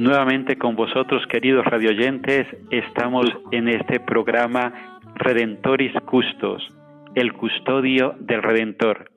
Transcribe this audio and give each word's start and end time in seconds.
Nuevamente 0.00 0.56
con 0.56 0.76
vosotros, 0.76 1.26
queridos 1.26 1.62
radioyentes, 1.66 2.46
estamos 2.70 3.26
en 3.50 3.68
este 3.68 4.00
programa 4.00 4.98
Redentoris 5.14 5.92
Custos, 6.06 6.66
el 7.14 7.34
custodio 7.34 8.14
del 8.18 8.42
Redentor. 8.42 9.10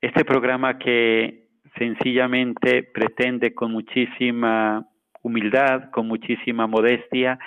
Este 0.00 0.24
programa 0.24 0.78
que 0.78 1.48
sencillamente 1.76 2.84
pretende 2.84 3.54
con 3.54 3.72
muchísima 3.72 4.86
humildad, 5.22 5.90
con 5.90 6.06
muchísima 6.06 6.68
modestia, 6.68 7.40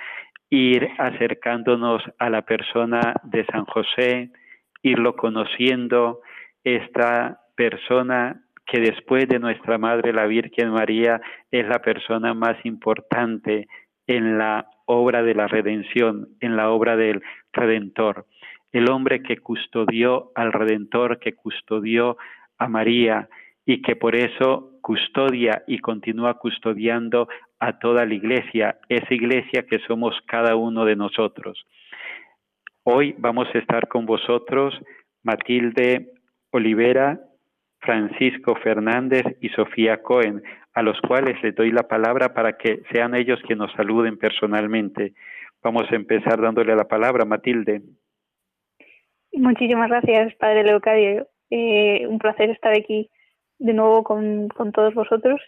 ir 0.49 0.89
acercándonos 0.97 2.03
a 2.19 2.29
la 2.29 2.41
persona 2.41 3.13
de 3.23 3.45
San 3.45 3.63
José, 3.63 4.31
irlo 4.83 5.15
conociendo, 5.15 6.19
esta 6.65 7.39
persona 7.55 8.41
que 8.67 8.79
después 8.79 9.27
de 9.27 9.39
nuestra 9.39 9.77
Madre 9.77 10.13
la 10.13 10.27
Virgen 10.27 10.71
María 10.71 11.21
es 11.51 11.67
la 11.67 11.79
persona 11.79 12.33
más 12.33 12.57
importante 12.65 13.67
en 14.07 14.37
la 14.37 14.67
obra 14.85 15.23
de 15.23 15.33
la 15.33 15.47
redención, 15.47 16.29
en 16.41 16.55
la 16.57 16.69
obra 16.69 16.95
del 16.97 17.21
Redentor. 17.53 18.25
El 18.71 18.89
hombre 18.91 19.23
que 19.23 19.37
custodió 19.37 20.31
al 20.35 20.51
Redentor, 20.51 21.19
que 21.19 21.33
custodió 21.33 22.17
a 22.57 22.67
María 22.67 23.29
y 23.65 23.81
que 23.81 23.95
por 23.95 24.15
eso 24.15 24.71
custodia 24.81 25.63
y 25.67 25.79
continúa 25.79 26.35
custodiando 26.35 27.27
a 27.59 27.79
toda 27.79 28.05
la 28.05 28.13
iglesia, 28.13 28.77
esa 28.87 29.13
iglesia 29.13 29.63
que 29.63 29.79
somos 29.87 30.15
cada 30.25 30.55
uno 30.55 30.85
de 30.85 30.95
nosotros. 30.95 31.65
Hoy 32.83 33.15
vamos 33.17 33.47
a 33.53 33.57
estar 33.57 33.87
con 33.87 34.05
vosotros 34.05 34.73
Matilde 35.23 36.13
Olivera, 36.51 37.19
Francisco 37.79 38.55
Fernández 38.55 39.23
y 39.41 39.49
Sofía 39.49 40.01
Cohen, 40.01 40.41
a 40.73 40.81
los 40.81 40.99
cuales 41.01 41.41
les 41.43 41.55
doy 41.55 41.71
la 41.71 41.87
palabra 41.87 42.33
para 42.33 42.57
que 42.57 42.81
sean 42.91 43.15
ellos 43.15 43.39
quienes 43.41 43.67
nos 43.67 43.73
saluden 43.73 44.17
personalmente. 44.17 45.13
Vamos 45.63 45.83
a 45.91 45.95
empezar 45.95 46.41
dándole 46.41 46.75
la 46.75 46.87
palabra, 46.87 47.25
Matilde. 47.25 47.81
Muchísimas 49.33 49.89
gracias, 49.89 50.33
Padre 50.35 50.63
Leocadio. 50.63 51.27
Eh, 51.49 52.05
un 52.07 52.19
placer 52.19 52.49
estar 52.49 52.73
aquí 52.73 53.09
de 53.59 53.73
nuevo 53.73 54.03
con, 54.03 54.49
con, 54.49 54.71
todos 54.71 54.93
vosotros 54.93 55.41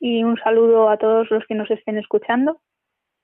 y 0.00 0.24
un 0.24 0.36
saludo 0.38 0.88
a 0.88 0.98
todos 0.98 1.30
los 1.30 1.44
que 1.46 1.54
nos 1.54 1.70
estén 1.70 1.96
escuchando. 1.98 2.60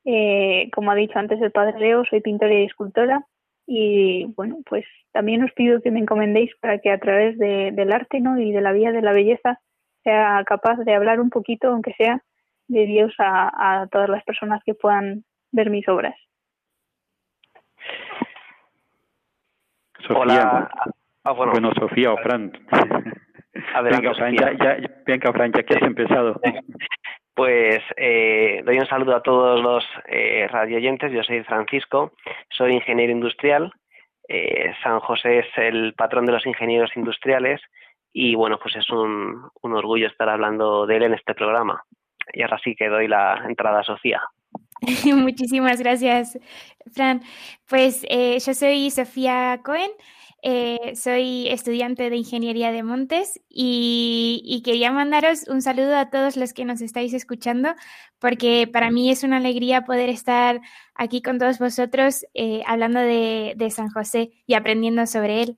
Eh, 0.04 0.70
como 0.74 0.90
ha 0.90 0.94
dicho 0.94 1.18
antes 1.18 1.40
el 1.40 1.52
Padre 1.52 1.78
Leo, 1.78 2.04
soy 2.04 2.20
pintora 2.20 2.54
y 2.54 2.64
escultora 2.64 3.26
y 3.66 4.26
bueno, 4.36 4.58
pues 4.68 4.84
también 5.12 5.42
os 5.44 5.52
pido 5.52 5.80
que 5.80 5.90
me 5.90 6.00
encomendéis 6.00 6.50
para 6.60 6.78
que 6.78 6.90
a 6.90 6.98
través 6.98 7.38
de, 7.38 7.70
del 7.72 7.92
arte 7.92 8.20
¿no? 8.20 8.38
y 8.38 8.52
de 8.52 8.60
la 8.60 8.72
vía 8.72 8.92
de 8.92 9.02
la 9.02 9.12
belleza 9.12 9.60
sea 10.02 10.42
capaz 10.44 10.76
de 10.78 10.94
hablar 10.94 11.20
un 11.20 11.30
poquito, 11.30 11.68
aunque 11.68 11.94
sea, 11.94 12.22
de 12.68 12.86
Dios 12.86 13.14
a, 13.18 13.82
a 13.82 13.86
todas 13.86 14.08
las 14.08 14.24
personas 14.24 14.62
que 14.64 14.74
puedan 14.74 15.24
ver 15.52 15.70
mis 15.70 15.88
obras. 15.88 16.16
Sofía. 20.00 20.18
Hola. 20.18 20.70
Ah, 21.24 21.32
bueno. 21.32 21.52
bueno. 21.52 21.72
Sofía 21.78 22.12
o 22.12 22.16
Fran. 22.18 22.52
Adelante, 23.74 24.08
venga, 24.08 24.14
Fran, 24.14 24.34
ya, 24.34 24.52
ya, 24.52 24.90
venga, 25.06 25.32
Fran, 25.32 25.52
ya 25.52 25.62
que 25.62 25.74
has 25.74 25.82
empezado. 25.82 26.40
Pues 27.34 27.80
eh, 27.96 28.62
doy 28.64 28.78
un 28.78 28.86
saludo 28.86 29.16
a 29.16 29.22
todos 29.22 29.60
los 29.60 29.84
eh, 30.06 30.46
radioyentes. 30.50 31.12
Yo 31.12 31.22
soy 31.22 31.42
Francisco, 31.44 32.12
soy 32.50 32.74
ingeniero 32.74 33.12
industrial. 33.12 33.72
Eh, 34.28 34.72
San 34.82 35.00
José 35.00 35.40
es 35.40 35.46
el 35.56 35.94
patrón 35.94 36.26
de 36.26 36.32
los 36.32 36.46
ingenieros 36.46 36.90
industriales 36.96 37.60
y 38.12 38.34
bueno, 38.34 38.58
pues 38.58 38.76
es 38.76 38.88
un, 38.90 39.48
un 39.62 39.72
orgullo 39.74 40.06
estar 40.06 40.28
hablando 40.28 40.86
de 40.86 40.96
él 40.96 41.02
en 41.04 41.14
este 41.14 41.34
programa. 41.34 41.82
Y 42.32 42.42
ahora 42.42 42.58
sí 42.62 42.74
que 42.74 42.88
doy 42.88 43.08
la 43.08 43.42
entrada 43.46 43.80
a 43.80 43.84
Sofía. 43.84 44.22
Muchísimas 45.14 45.80
gracias, 45.80 46.38
Fran. 46.92 47.22
Pues 47.68 48.04
eh, 48.08 48.38
yo 48.44 48.54
soy 48.54 48.90
Sofía 48.90 49.60
Cohen, 49.64 49.90
eh, 50.42 50.96
soy 50.96 51.46
estudiante 51.48 52.10
de 52.10 52.16
Ingeniería 52.16 52.72
de 52.72 52.82
Montes 52.82 53.40
y, 53.48 54.60
quería 54.64 54.90
mandaros 54.90 55.46
un 55.48 55.62
saludo 55.62 55.96
a 55.96 56.10
todos 56.10 56.36
los 56.36 56.52
que 56.52 56.64
nos 56.64 56.82
estáis 56.82 57.14
escuchando, 57.14 57.74
porque 58.20 58.68
para 58.70 58.90
mí 58.90 59.10
es 59.10 59.22
una 59.22 59.36
alegría 59.36 59.82
poder 59.82 60.08
estar 60.08 60.60
aquí 60.96 61.22
con 61.22 61.38
todos 61.38 61.60
vosotros 61.60 62.26
eh, 62.34 62.62
hablando 62.66 62.98
de, 62.98 63.54
de 63.56 63.70
San 63.70 63.88
José 63.88 64.30
y 64.46 64.54
aprendiendo 64.54 65.06
sobre 65.06 65.42
él. 65.42 65.56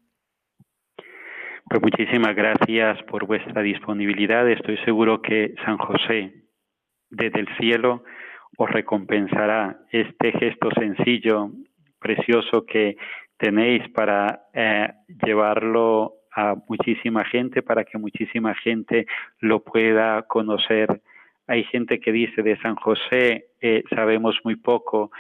Pues 1.71 1.81
muchísimas 1.81 2.37
gracias 2.37 3.03
por 3.05 3.27
vuestra 3.27 3.63
disponibilidad. 3.63 4.49
Estoy 4.51 4.77
seguro 4.85 5.23
que 5.23 5.55
San 5.65 5.79
José, 5.79 6.45
desde 7.09 7.41
el 7.41 7.49
cielo, 7.57 8.05
os 8.59 8.71
recompensará 8.71 9.81
este 9.91 10.33
gesto 10.33 10.69
sencillo, 10.79 11.51
precioso 11.99 12.67
que 12.67 12.97
tenéis 13.37 13.89
para 13.91 14.47
eh, 14.53 14.89
llevarlo 15.25 16.15
a 16.33 16.57
muchísima 16.69 17.25
gente, 17.25 17.63
para 17.63 17.85
que 17.85 17.99
muchísima 17.99 18.55
gente 18.55 19.07
lo 19.41 19.63
pueda 19.63 20.23
conocer. 20.23 21.01
Hay 21.47 21.65
gente 21.65 22.01
que 22.01 22.13
dice 22.13 22.43
de 22.43 22.57
San 22.59 22.75
José 22.77 23.47
eh, 23.61 23.85
sabemos 23.95 24.37
muy 24.45 24.57
poco, 24.57 25.11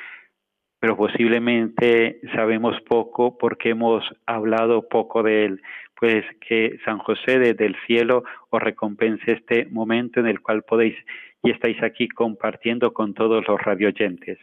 pero 0.80 0.96
posiblemente 0.96 2.20
sabemos 2.34 2.80
poco 2.82 3.38
porque 3.38 3.70
hemos 3.70 4.04
hablado 4.26 4.88
poco 4.88 5.22
de 5.22 5.46
él. 5.46 5.62
Pues 5.98 6.24
que 6.46 6.78
San 6.84 6.98
José 6.98 7.38
desde 7.38 7.66
el 7.66 7.76
cielo 7.86 8.24
os 8.50 8.60
recompense 8.60 9.32
este 9.32 9.66
momento 9.66 10.20
en 10.20 10.26
el 10.26 10.40
cual 10.40 10.62
podéis 10.62 10.96
y 11.42 11.50
estáis 11.50 11.80
aquí 11.82 12.08
compartiendo 12.08 12.92
con 12.92 13.14
todos 13.14 13.46
los 13.46 13.60
radioyentes. 13.60 14.38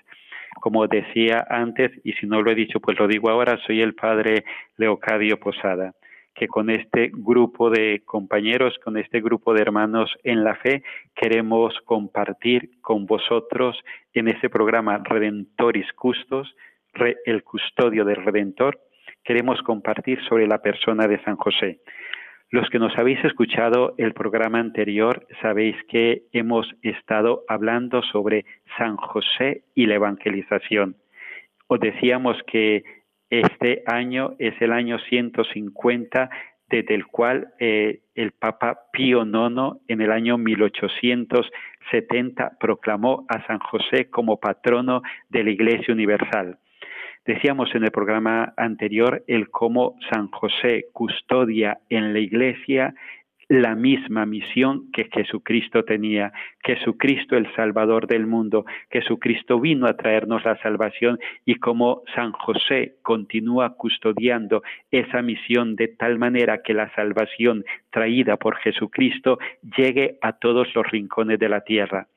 Como 0.55 0.87
decía 0.87 1.45
antes, 1.49 1.91
y 2.03 2.13
si 2.13 2.27
no 2.27 2.41
lo 2.41 2.51
he 2.51 2.55
dicho, 2.55 2.79
pues 2.79 2.99
lo 2.99 3.07
digo 3.07 3.29
ahora, 3.29 3.57
soy 3.65 3.81
el 3.81 3.95
padre 3.95 4.43
Leocadio 4.77 5.39
Posada, 5.39 5.93
que 6.35 6.47
con 6.47 6.69
este 6.69 7.11
grupo 7.13 7.69
de 7.69 8.01
compañeros, 8.05 8.77
con 8.83 8.97
este 8.97 9.21
grupo 9.21 9.53
de 9.53 9.61
hermanos 9.61 10.11
en 10.23 10.43
la 10.43 10.55
fe, 10.55 10.83
queremos 11.15 11.73
compartir 11.85 12.69
con 12.81 13.05
vosotros 13.05 13.79
en 14.13 14.27
este 14.27 14.49
programa 14.49 15.01
Redentoris 15.03 15.91
Custos, 15.93 16.55
el 17.25 17.43
custodio 17.43 18.03
del 18.05 18.23
Redentor, 18.23 18.79
queremos 19.23 19.61
compartir 19.61 20.19
sobre 20.27 20.47
la 20.47 20.61
persona 20.61 21.07
de 21.07 21.21
San 21.23 21.37
José. 21.37 21.79
Los 22.51 22.69
que 22.69 22.77
nos 22.79 22.97
habéis 22.97 23.23
escuchado 23.23 23.95
el 23.97 24.13
programa 24.13 24.59
anterior 24.59 25.25
sabéis 25.41 25.77
que 25.87 26.23
hemos 26.33 26.69
estado 26.81 27.45
hablando 27.47 28.01
sobre 28.03 28.43
San 28.77 28.97
José 28.97 29.63
y 29.73 29.85
la 29.85 29.95
evangelización. 29.95 30.97
Os 31.67 31.79
decíamos 31.79 32.35
que 32.47 32.83
este 33.29 33.83
año 33.85 34.35
es 34.37 34.61
el 34.61 34.73
año 34.73 34.99
150 34.99 36.29
desde 36.67 36.93
el 36.93 37.05
cual 37.05 37.53
eh, 37.57 38.01
el 38.15 38.33
Papa 38.33 38.81
Pío 38.91 39.23
IX 39.23 39.79
en 39.87 40.01
el 40.01 40.11
año 40.11 40.37
1870 40.37 42.57
proclamó 42.59 43.25
a 43.29 43.47
San 43.47 43.59
José 43.59 44.09
como 44.09 44.41
patrono 44.41 45.03
de 45.29 45.45
la 45.45 45.51
Iglesia 45.51 45.93
Universal. 45.93 46.57
Decíamos 47.25 47.73
en 47.75 47.83
el 47.83 47.91
programa 47.91 48.53
anterior 48.57 49.23
el 49.27 49.49
cómo 49.49 49.95
San 50.09 50.29
José 50.29 50.87
custodia 50.91 51.79
en 51.89 52.13
la 52.13 52.19
Iglesia 52.19 52.95
la 53.51 53.75
misma 53.75 54.25
misión 54.25 54.89
que 54.93 55.09
Jesucristo 55.11 55.83
tenía. 55.83 56.31
Jesucristo 56.63 57.35
el 57.35 57.53
Salvador 57.53 58.07
del 58.07 58.25
mundo. 58.25 58.65
Jesucristo 58.89 59.59
vino 59.59 59.87
a 59.87 59.97
traernos 59.97 60.45
la 60.45 60.57
salvación 60.61 61.19
y 61.43 61.55
como 61.55 62.01
San 62.15 62.31
José 62.31 62.95
continúa 63.01 63.75
custodiando 63.75 64.63
esa 64.89 65.21
misión 65.21 65.75
de 65.75 65.89
tal 65.89 66.17
manera 66.17 66.61
que 66.63 66.73
la 66.73 66.95
salvación 66.95 67.65
traída 67.89 68.37
por 68.37 68.55
Jesucristo 68.55 69.37
llegue 69.77 70.17
a 70.21 70.31
todos 70.31 70.73
los 70.73 70.89
rincones 70.89 71.37
de 71.37 71.49
la 71.49 71.59
tierra. 71.59 72.07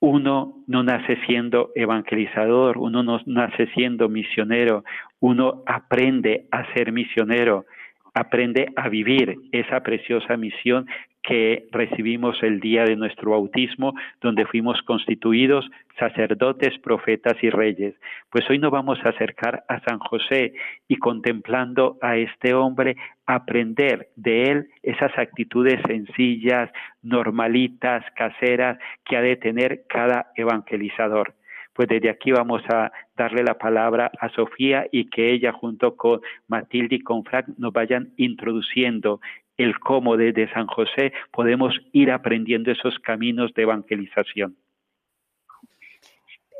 Uno 0.00 0.62
no 0.66 0.82
nace 0.82 1.18
siendo 1.26 1.70
evangelizador, 1.74 2.78
uno 2.78 3.02
no 3.02 3.20
nace 3.26 3.66
siendo 3.74 4.08
misionero, 4.08 4.82
uno 5.20 5.62
aprende 5.66 6.46
a 6.50 6.64
ser 6.72 6.90
misionero 6.90 7.66
aprende 8.14 8.68
a 8.76 8.88
vivir 8.88 9.36
esa 9.52 9.80
preciosa 9.80 10.36
misión 10.36 10.86
que 11.22 11.68
recibimos 11.70 12.42
el 12.42 12.60
día 12.60 12.84
de 12.84 12.96
nuestro 12.96 13.32
bautismo, 13.32 13.94
donde 14.20 14.46
fuimos 14.46 14.80
constituidos 14.82 15.68
sacerdotes, 15.98 16.78
profetas 16.78 17.36
y 17.42 17.50
reyes. 17.50 17.94
Pues 18.30 18.48
hoy 18.48 18.58
nos 18.58 18.70
vamos 18.70 18.98
a 19.04 19.10
acercar 19.10 19.64
a 19.68 19.80
San 19.80 19.98
José 19.98 20.54
y 20.88 20.96
contemplando 20.96 21.98
a 22.00 22.16
este 22.16 22.54
hombre, 22.54 22.96
aprender 23.26 24.08
de 24.16 24.44
él 24.44 24.68
esas 24.82 25.16
actitudes 25.18 25.80
sencillas, 25.86 26.70
normalitas, 27.02 28.04
caseras 28.16 28.78
que 29.04 29.16
ha 29.16 29.22
de 29.22 29.36
tener 29.36 29.82
cada 29.88 30.32
evangelizador 30.36 31.34
pues 31.72 31.88
desde 31.88 32.10
aquí 32.10 32.30
vamos 32.30 32.62
a 32.68 32.92
darle 33.16 33.42
la 33.42 33.54
palabra 33.54 34.10
a 34.20 34.28
Sofía 34.30 34.86
y 34.92 35.08
que 35.08 35.32
ella 35.32 35.52
junto 35.52 35.96
con 35.96 36.20
Matilde 36.46 36.96
y 36.96 37.00
con 37.00 37.24
Frank 37.24 37.46
nos 37.56 37.72
vayan 37.72 38.12
introduciendo 38.18 39.20
el 39.62 39.78
cómo 39.78 40.16
desde 40.16 40.52
San 40.52 40.66
José 40.66 41.12
podemos 41.32 41.74
ir 41.92 42.10
aprendiendo 42.10 42.70
esos 42.70 42.98
caminos 42.98 43.52
de 43.54 43.62
evangelización. 43.62 44.56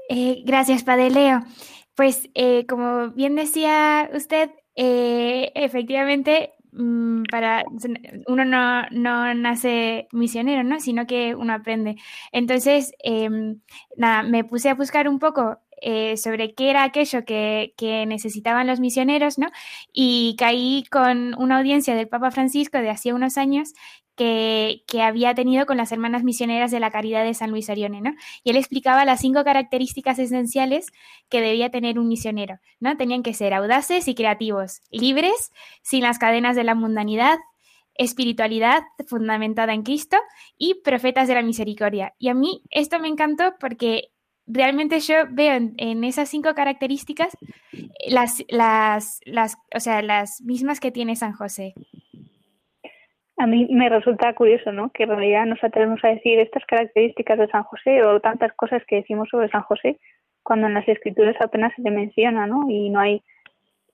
Eh, 0.09 0.43
gracias, 0.45 0.85
Padre 0.85 1.11
Leo. 1.11 1.41
Pues 1.95 2.29
eh, 2.35 2.67
como 2.67 3.11
bien 3.11 3.37
decía 3.37 4.11
usted, 4.13 4.51
eh, 4.75 5.53
efectivamente 5.55 6.53
Mm, 6.73 7.25
para 7.31 7.65
uno 8.29 8.45
no, 8.45 8.83
no, 8.91 9.35
nace 9.35 10.07
misionero, 10.13 10.63
¿no? 10.63 10.79
Sino 10.81 11.07
que 11.07 11.35
uno 11.35 11.53
aprende. 11.53 11.97
Entonces, 12.33 12.93
em, 13.03 13.61
nada, 13.97 14.23
me 14.23 14.45
puse 14.45 14.69
a 14.69 14.75
buscar 14.75 15.09
un 15.09 15.19
poco 15.19 15.59
eh, 15.83 16.17
sobre 16.17 16.55
qué 16.55 16.71
era 16.71 16.85
aquello 16.85 17.25
que, 17.25 17.75
necesitaban 18.07 18.67
los 18.67 18.81
misioneros, 18.81 19.39
¿no? 19.39 19.49
Y 19.93 20.37
caí 20.39 20.85
con 20.91 21.35
una 21.41 21.59
audiencia 21.59 21.95
del 21.95 22.09
Papa 22.09 22.31
Francisco 22.31 22.79
de 22.79 22.91
hacía 22.91 23.15
unos 23.15 23.39
años 23.39 23.73
que, 24.17 24.83
había 25.03 25.35
tenido 25.35 25.65
con 25.65 25.79
las 25.79 25.93
hermanas 25.93 26.25
misioneras 26.25 26.71
de 26.71 26.81
la 26.81 26.91
Caridad 26.91 27.25
de 27.25 27.33
San 27.33 27.51
Luis 27.51 27.71
Orione, 27.71 28.03
¿no? 28.03 28.15
Y 28.45 28.51
él 28.51 28.57
explicaba 28.57 29.07
las 29.07 29.21
cinco 29.21 29.45
características 29.45 30.19
esenciales 30.19 30.89
que 31.31 31.41
debía 31.41 31.71
tener 31.71 31.99
un 31.99 32.09
misionero, 32.09 32.59
¿no? 32.81 32.97
Tenían 32.99 33.23
que 33.23 33.33
ser 33.33 33.55
audaces 33.55 34.07
y 34.09 34.15
creativos, 34.15 34.83
libres, 34.91 35.53
sin 35.83 36.03
las 36.03 36.19
cadenas 36.19 36.57
de 36.57 36.65
la 36.65 36.75
mundanidad, 36.75 37.39
espiritualidad 37.95 38.83
fundamentada 39.07 39.73
en 39.73 39.83
Cristo 39.83 40.19
y 40.59 40.75
profetas 40.83 41.27
de 41.29 41.35
la 41.35 41.43
misericordia. 41.43 42.15
Y 42.19 42.29
a 42.29 42.35
mí 42.35 42.63
esto 42.71 42.99
me 42.99 43.09
encantó 43.09 43.55
porque 43.59 44.11
realmente 44.47 45.01
yo 45.01 45.15
veo 45.31 45.55
en, 45.55 46.05
esas 46.05 46.29
cinco 46.29 46.55
características 46.55 47.37
las, 48.09 48.45
las, 48.49 49.21
las, 49.25 49.57
o 49.75 49.81
sea, 49.81 50.03
las 50.03 50.41
mismas 50.43 50.81
que 50.81 50.91
tiene 50.91 51.17
San 51.17 51.33
José 51.33 51.75
a 53.41 53.47
mí 53.47 53.67
me 53.71 53.89
resulta 53.89 54.35
curioso, 54.35 54.71
¿no? 54.71 54.91
Que 54.91 55.05
en 55.05 55.09
realidad 55.09 55.47
nos 55.47 55.65
atrevemos 55.65 55.99
a 56.05 56.09
decir 56.09 56.39
estas 56.39 56.63
características 56.67 57.39
de 57.39 57.49
San 57.49 57.63
José 57.63 58.03
o 58.05 58.21
tantas 58.21 58.53
cosas 58.53 58.83
que 58.87 58.97
decimos 58.97 59.29
sobre 59.31 59.49
San 59.49 59.63
José 59.63 59.99
cuando 60.43 60.67
en 60.67 60.75
las 60.75 60.87
escrituras 60.87 61.37
apenas 61.41 61.73
se 61.75 61.81
le 61.83 61.91
menciona, 61.91 62.47
¿no? 62.47 62.67
Y 62.69 62.91
no 62.91 63.01
hay 63.01 63.23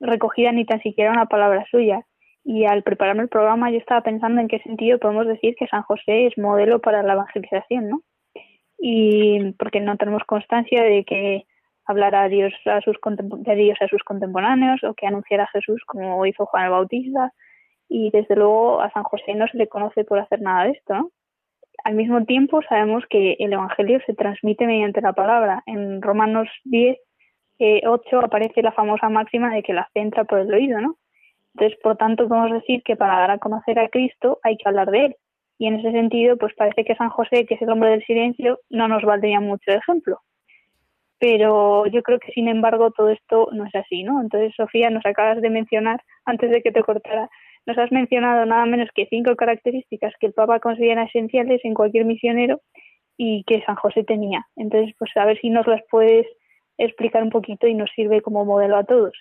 recogida 0.01 0.51
ni 0.51 0.65
tan 0.65 0.81
siquiera 0.83 1.13
una 1.13 1.27
palabra 1.27 1.65
suya. 1.71 2.05
Y 2.45 2.65
al 2.65 2.83
prepararme 2.83 3.23
el 3.23 3.29
programa 3.29 3.71
yo 3.71 3.79
estaba 3.79 4.01
pensando 4.01 4.41
en 4.41 4.49
qué 4.49 4.59
sentido 4.61 4.99
podemos 4.99 5.29
decir 5.29 5.55
que 5.57 5.69
San 5.69 5.83
José 5.83 6.27
es 6.27 6.37
modelo 6.37 6.81
para 6.81 7.05
la 7.05 7.13
evangelización, 7.13 7.89
¿no? 7.89 8.03
Y 8.79 9.53
porque 9.53 9.81
no 9.81 9.97
tenemos 9.97 10.25
constancia 10.25 10.83
de 10.83 11.05
que 11.05 11.47
hablara 11.87 12.25
a 12.25 12.29
Dios 12.29 12.53
a 12.67 12.81
sus, 12.81 12.97
de 13.03 13.55
Dios 13.55 13.79
a 13.81 13.89
sus 13.89 14.03
contemporáneos 14.03 14.83
o 14.85 14.95
que 14.95 15.07
anunciara 15.07 15.45
a 15.45 15.49
Jesús 15.49 15.83
como 15.87 16.27
hizo 16.27 16.47
Juan 16.47 16.65
el 16.65 16.71
Bautista 16.71 17.33
y 17.89 18.11
desde 18.11 18.35
luego 18.35 18.81
a 18.81 18.91
San 18.91 19.05
José 19.05 19.35
no 19.35 19.47
se 19.49 19.57
le 19.57 19.69
conoce 19.69 20.05
por 20.05 20.19
hacer 20.19 20.41
nada 20.41 20.65
de 20.65 20.73
esto, 20.73 20.95
¿no? 20.95 21.11
Al 21.85 21.95
mismo 21.95 22.25
tiempo 22.25 22.63
sabemos 22.69 23.05
que 23.09 23.37
el 23.39 23.53
Evangelio 23.53 24.01
se 24.07 24.15
transmite 24.15 24.67
mediante 24.67 25.01
la 25.01 25.13
palabra. 25.13 25.63
En 25.67 26.03
Romanos 26.03 26.49
10, 26.65 26.97
8 27.87 28.19
aparece 28.19 28.63
la 28.63 28.73
famosa 28.73 29.09
máxima 29.09 29.55
de 29.55 29.63
que 29.63 29.73
la 29.73 29.85
fe 29.93 30.01
entra 30.01 30.25
por 30.25 30.41
el 30.41 30.53
oído, 30.53 30.81
¿no? 30.81 30.97
Entonces, 31.55 31.79
por 31.83 31.97
tanto, 31.97 32.29
podemos 32.29 32.53
decir 32.53 32.83
que 32.83 32.97
para 32.97 33.19
dar 33.19 33.31
a 33.31 33.39
conocer 33.39 33.79
a 33.79 33.89
Cristo 33.89 34.41
hay 34.43 34.57
que 34.57 34.69
hablar 34.69 34.91
de 34.91 35.07
él. 35.07 35.17
Y 35.59 35.67
en 35.67 35.77
ese 35.77 35.91
sentido, 35.93 36.37
pues 36.37 36.55
parece 36.55 36.85
que 36.85 36.95
San 36.97 37.09
José, 37.09 37.47
que 37.47 37.55
es 37.55 37.63
el 37.63 37.71
hombre 37.71 37.91
del 37.91 38.05
silencio, 38.05 38.61
no 38.69 38.89
nos 38.89 39.03
valdría 39.03 39.41
mucho 39.41 39.71
ejemplo. 39.71 40.21
Pero 41.19 41.87
yo 41.87 42.03
creo 42.03 42.19
que, 42.19 42.33
sin 42.33 42.49
embargo, 42.49 42.91
todo 42.91 43.09
esto 43.09 43.49
no 43.53 43.65
es 43.65 43.75
así, 43.75 44.03
¿no? 44.03 44.21
Entonces, 44.21 44.53
Sofía, 44.55 44.91
nos 44.91 45.07
acabas 45.07 45.41
de 45.41 45.49
mencionar, 45.49 46.03
antes 46.27 46.51
de 46.51 46.61
que 46.63 46.73
te 46.73 46.83
cortara, 46.83 47.31
nos 47.65 47.79
has 47.79 47.91
mencionado 47.91 48.45
nada 48.45 48.67
menos 48.67 48.91
que 48.95 49.07
cinco 49.07 49.35
características 49.35 50.15
que 50.21 50.27
el 50.27 50.35
Papa 50.35 50.61
considera 50.61 51.05
esenciales 51.05 51.65
en 51.65 51.75
cualquier 51.75 52.05
misionero 52.05 52.61
y 53.17 53.45
que 53.45 53.63
San 53.63 53.77
José 53.77 54.05
tenía. 54.05 54.47
Entonces, 54.57 54.95
pues 54.99 55.11
a 55.17 55.25
ver 55.25 55.39
si 55.41 55.51
nos 55.51 55.67
las 55.67 55.81
puedes 55.91 56.27
explicar 56.79 57.23
un 57.23 57.31
poquito 57.31 57.67
y 57.67 57.75
nos 57.75 57.91
sirve 57.93 58.21
como 58.21 58.45
modelo 58.45 58.77
a 58.77 58.85
todos. 58.85 59.15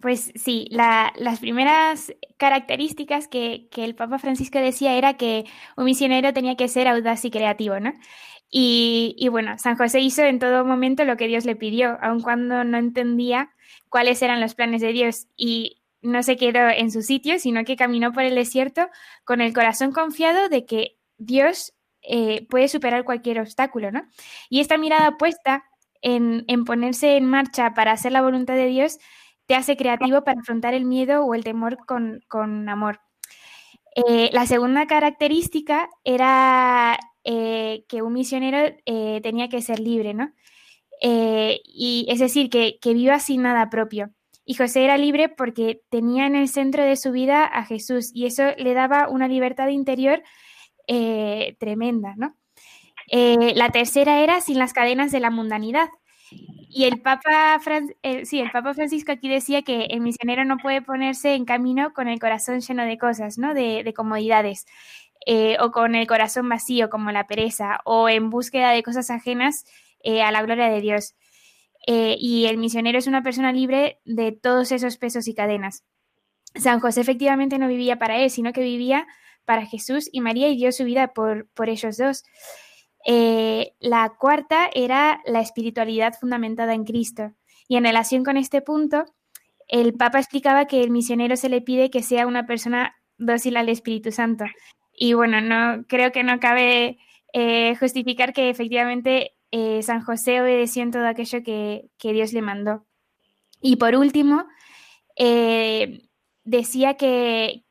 Pues 0.00 0.32
sí, 0.36 0.68
las 0.70 1.40
primeras 1.40 2.12
características 2.36 3.26
que, 3.26 3.68
el 3.76 3.94
Papa 3.96 4.18
Francisco 4.18 4.58
decía 4.58 4.94
era 4.94 5.16
que 5.16 5.44
un 5.76 5.86
misionero 5.86 6.32
tenía 6.32 6.56
que 6.56 6.68
ser 6.68 6.86
audaz 6.86 7.24
y 7.24 7.30
creativo, 7.30 7.80
¿no? 7.80 7.92
Y, 8.50 9.14
y, 9.18 9.28
bueno, 9.28 9.58
San 9.58 9.76
José 9.76 10.00
hizo 10.00 10.22
en 10.22 10.38
todo 10.38 10.64
momento 10.64 11.04
lo 11.04 11.16
que 11.16 11.26
Dios 11.26 11.44
le 11.44 11.56
pidió, 11.56 11.98
aun 12.00 12.22
cuando 12.22 12.64
no 12.64 12.78
entendía 12.78 13.50
cuáles 13.88 14.22
eran 14.22 14.40
los 14.40 14.54
planes 14.54 14.80
de 14.80 14.92
Dios. 14.92 15.26
Y 15.36 15.82
no 16.00 16.22
se 16.22 16.36
quedó 16.36 16.68
en 16.68 16.90
su 16.90 17.02
sitio, 17.02 17.38
sino 17.38 17.64
que 17.64 17.76
caminó 17.76 18.12
por 18.12 18.22
el 18.22 18.34
desierto 18.34 18.88
con 19.24 19.40
el 19.40 19.52
corazón 19.52 19.92
confiado 19.92 20.48
de 20.48 20.64
que 20.64 20.96
Dios 21.18 21.74
eh, 22.02 22.46
puede 22.48 22.68
superar 22.68 23.04
cualquier 23.04 23.40
obstáculo, 23.40 23.90
¿no? 23.90 24.02
Y 24.48 24.60
esta 24.60 24.78
mirada 24.78 25.16
puesta 25.16 25.64
en, 26.00 26.44
ponerse 26.64 27.16
en 27.16 27.26
marcha 27.26 27.74
para 27.74 27.92
hacer 27.92 28.12
la 28.12 28.22
voluntad 28.22 28.54
de 28.54 28.66
Dios 28.66 28.98
te 29.48 29.56
hace 29.56 29.76
creativo 29.76 30.22
para 30.22 30.40
afrontar 30.40 30.74
el 30.74 30.84
miedo 30.84 31.24
o 31.24 31.34
el 31.34 31.42
temor 31.42 31.78
con, 31.86 32.68
amor. 32.68 33.00
Eh, 33.96 34.30
la 34.32 34.46
segunda 34.46 34.86
característica 34.86 35.88
era 36.04 36.96
eh, 37.24 37.84
que 37.88 38.02
un 38.02 38.12
misionero 38.12 38.76
tenía 38.84 39.48
que 39.48 39.60
ser 39.60 39.80
libre, 39.80 40.14
¿no? 40.14 40.30
y 41.00 42.06
es 42.08 42.18
decir, 42.18 42.50
que, 42.50 42.78
que 42.80 42.92
viva 42.92 43.20
sin 43.20 43.42
nada 43.42 43.70
propio. 43.70 44.10
Y 44.50 44.54
José 44.54 44.82
era 44.82 44.96
libre 44.96 45.28
porque 45.28 45.82
tenía 45.90 46.26
en 46.26 46.34
el 46.34 46.48
centro 46.48 46.82
de 46.82 46.96
su 46.96 47.12
vida 47.12 47.44
a 47.44 47.66
Jesús 47.66 48.10
y 48.14 48.24
eso 48.24 48.44
le 48.56 48.72
daba 48.72 49.10
una 49.10 49.28
libertad 49.28 49.68
interior 49.68 50.22
eh, 50.86 51.54
tremenda, 51.60 52.14
¿no? 52.16 52.34
Eh, 53.10 53.52
la 53.54 53.68
tercera 53.68 54.22
era 54.22 54.40
sin 54.40 54.58
las 54.58 54.72
cadenas 54.72 55.12
de 55.12 55.20
la 55.20 55.30
mundanidad. 55.30 55.90
Y 56.30 56.84
el 56.84 57.00
Papa, 57.00 57.58
sí, 58.24 58.40
el 58.40 58.50
Papa 58.50 58.74
Francisco 58.74 59.12
aquí 59.12 59.28
decía 59.28 59.62
que 59.62 59.84
el 59.86 60.00
misionero 60.00 60.44
no 60.44 60.58
puede 60.58 60.82
ponerse 60.82 61.34
en 61.34 61.44
camino 61.46 61.92
con 61.94 62.08
el 62.08 62.18
corazón 62.20 62.60
lleno 62.60 62.84
de 62.84 62.98
cosas, 62.98 63.38
¿no? 63.38 63.54
De, 63.54 63.92
comodidades. 63.96 64.66
Eh, 65.26 65.56
o 65.60 65.72
con 65.72 65.94
el 65.94 66.06
corazón 66.06 66.48
vacío, 66.48 66.90
como 66.90 67.10
la 67.12 67.26
pereza, 67.26 67.80
o 67.84 68.08
en 68.08 68.30
búsqueda 68.30 68.70
de 68.72 68.82
cosas 68.82 69.10
ajenas 69.10 69.64
a 70.24 70.30
la 70.32 70.42
gloria 70.42 70.68
de 70.70 70.80
Dios. 70.80 71.14
eh, 71.86 72.16
y 72.20 72.46
el 72.46 72.58
misionero 72.58 72.98
es 72.98 73.06
una 73.06 73.22
persona 73.22 73.52
libre 73.52 74.00
de 74.04 74.32
todos 74.32 74.72
esos 74.72 74.98
pesos 74.98 75.28
y 75.28 75.34
cadenas. 75.34 75.84
San 76.56 76.80
José 76.80 77.00
efectivamente 77.02 77.58
no 77.58 77.68
vivía 77.68 77.98
para 77.98 78.18
él, 78.18 78.30
sino 78.30 78.52
que 78.52 78.62
vivía 78.62 79.06
para 79.44 79.66
Jesús 79.66 80.08
y 80.12 80.20
María 80.20 80.48
y 80.48 80.56
dio 80.56 80.72
su 80.72 80.84
vida 80.84 81.12
por 81.14 81.68
ellos 81.68 81.96
dos. 81.98 82.24
Eh, 83.04 83.74
la 83.80 84.14
cuarta 84.18 84.68
era 84.72 85.20
la 85.24 85.40
espiritualidad 85.40 86.14
fundamentada 86.18 86.74
en 86.74 86.84
Cristo. 86.84 87.32
Y 87.68 87.76
en 87.76 87.84
relación 87.84 88.24
con 88.24 88.36
este 88.36 88.62
punto, 88.62 89.04
el 89.68 89.94
Papa 89.94 90.18
explicaba 90.18 90.66
que 90.66 90.82
el 90.82 90.90
misionero 90.90 91.36
se 91.36 91.48
le 91.48 91.60
pide 91.60 91.90
que 91.90 92.02
sea 92.02 92.26
una 92.26 92.46
persona 92.46 92.96
dócil 93.18 93.56
al 93.56 93.68
Espíritu 93.68 94.12
Santo. 94.12 94.44
Y 94.94 95.12
bueno, 95.12 95.40
no 95.40 95.84
creo 95.86 96.12
que 96.12 96.24
no 96.24 96.40
cabe 96.40 96.98
eh, 97.32 97.76
justificar 97.76 98.32
que 98.32 98.50
efectivamente 98.50 99.36
eh, 99.50 99.82
San 99.82 100.02
José 100.02 100.40
obedeció 100.40 100.82
en 100.82 100.90
todo 100.90 101.06
aquello 101.06 101.42
que, 101.42 101.90
Dios 102.02 102.32
le 102.32 102.42
mandó. 102.42 102.84
Y 103.60 103.76
por 103.76 103.94
último, 103.96 104.46
decía 106.48 106.94
que, 106.94 107.62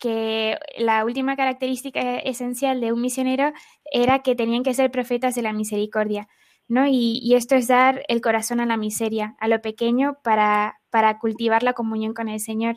la 0.77 1.03
última 1.03 1.35
característica 1.35 2.19
esencial 2.19 2.79
de 2.79 2.93
un 2.93 3.01
misionero 3.01 3.51
era 3.91 4.19
que 4.19 4.35
tenían 4.35 4.63
que 4.63 4.75
ser 4.75 4.91
profetas 4.91 5.33
de 5.33 5.41
la 5.41 5.51
misericordia, 5.51 6.27
¿no? 6.67 6.85
Y, 6.87 7.33
esto 7.35 7.55
es 7.55 7.67
dar 7.67 8.03
el 8.07 8.21
corazón 8.21 8.59
a 8.59 8.67
la 8.67 8.77
miseria, 8.77 9.35
a 9.39 9.47
lo 9.47 9.61
pequeño, 9.61 10.17
para, 10.23 10.75
para 10.91 11.17
cultivar 11.17 11.63
la 11.63 11.73
comunión 11.73 12.13
con 12.13 12.29
el 12.29 12.39
Señor. 12.39 12.75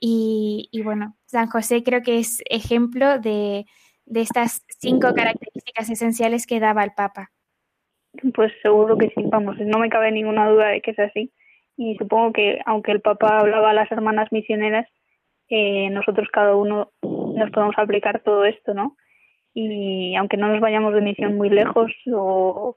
Y, 0.00 0.70
bueno, 0.84 1.16
San 1.26 1.48
José 1.48 1.82
creo 1.82 2.02
que 2.02 2.18
es 2.18 2.40
ejemplo 2.48 3.18
de, 3.18 3.64
de 4.06 4.20
estas 4.20 4.64
cinco 4.78 5.14
características 5.14 5.90
esenciales 5.90 6.46
que 6.46 6.60
daba 6.60 6.84
el 6.84 6.92
Papa. 6.92 7.32
Pues 8.34 8.52
seguro 8.62 8.96
que 8.96 9.08
sí, 9.08 9.24
vamos, 9.26 9.56
no 9.58 9.78
me 9.78 9.88
cabe 9.88 10.12
ninguna 10.12 10.48
duda 10.48 10.68
de 10.68 10.80
que 10.80 10.92
es 10.92 10.98
así. 11.00 11.32
Y 11.76 11.96
supongo 11.96 12.32
que 12.32 12.60
aunque 12.66 12.92
el 12.92 13.00
Papa 13.00 13.40
hablaba 13.40 13.70
a 13.70 13.74
las 13.74 13.90
hermanas 13.90 14.30
misioneras, 14.30 14.86
eh, 15.48 15.90
nosotros 15.90 16.28
cada 16.32 16.54
uno 16.54 16.90
nos 17.02 17.50
podemos 17.50 17.74
aplicar 17.78 18.20
todo 18.20 18.44
esto, 18.44 18.74
¿no? 18.74 18.96
Y 19.52 20.16
aunque 20.16 20.36
no 20.36 20.48
nos 20.48 20.60
vayamos 20.60 20.94
de 20.94 21.00
misión 21.00 21.36
muy 21.36 21.48
lejos 21.48 21.92
o 22.12 22.76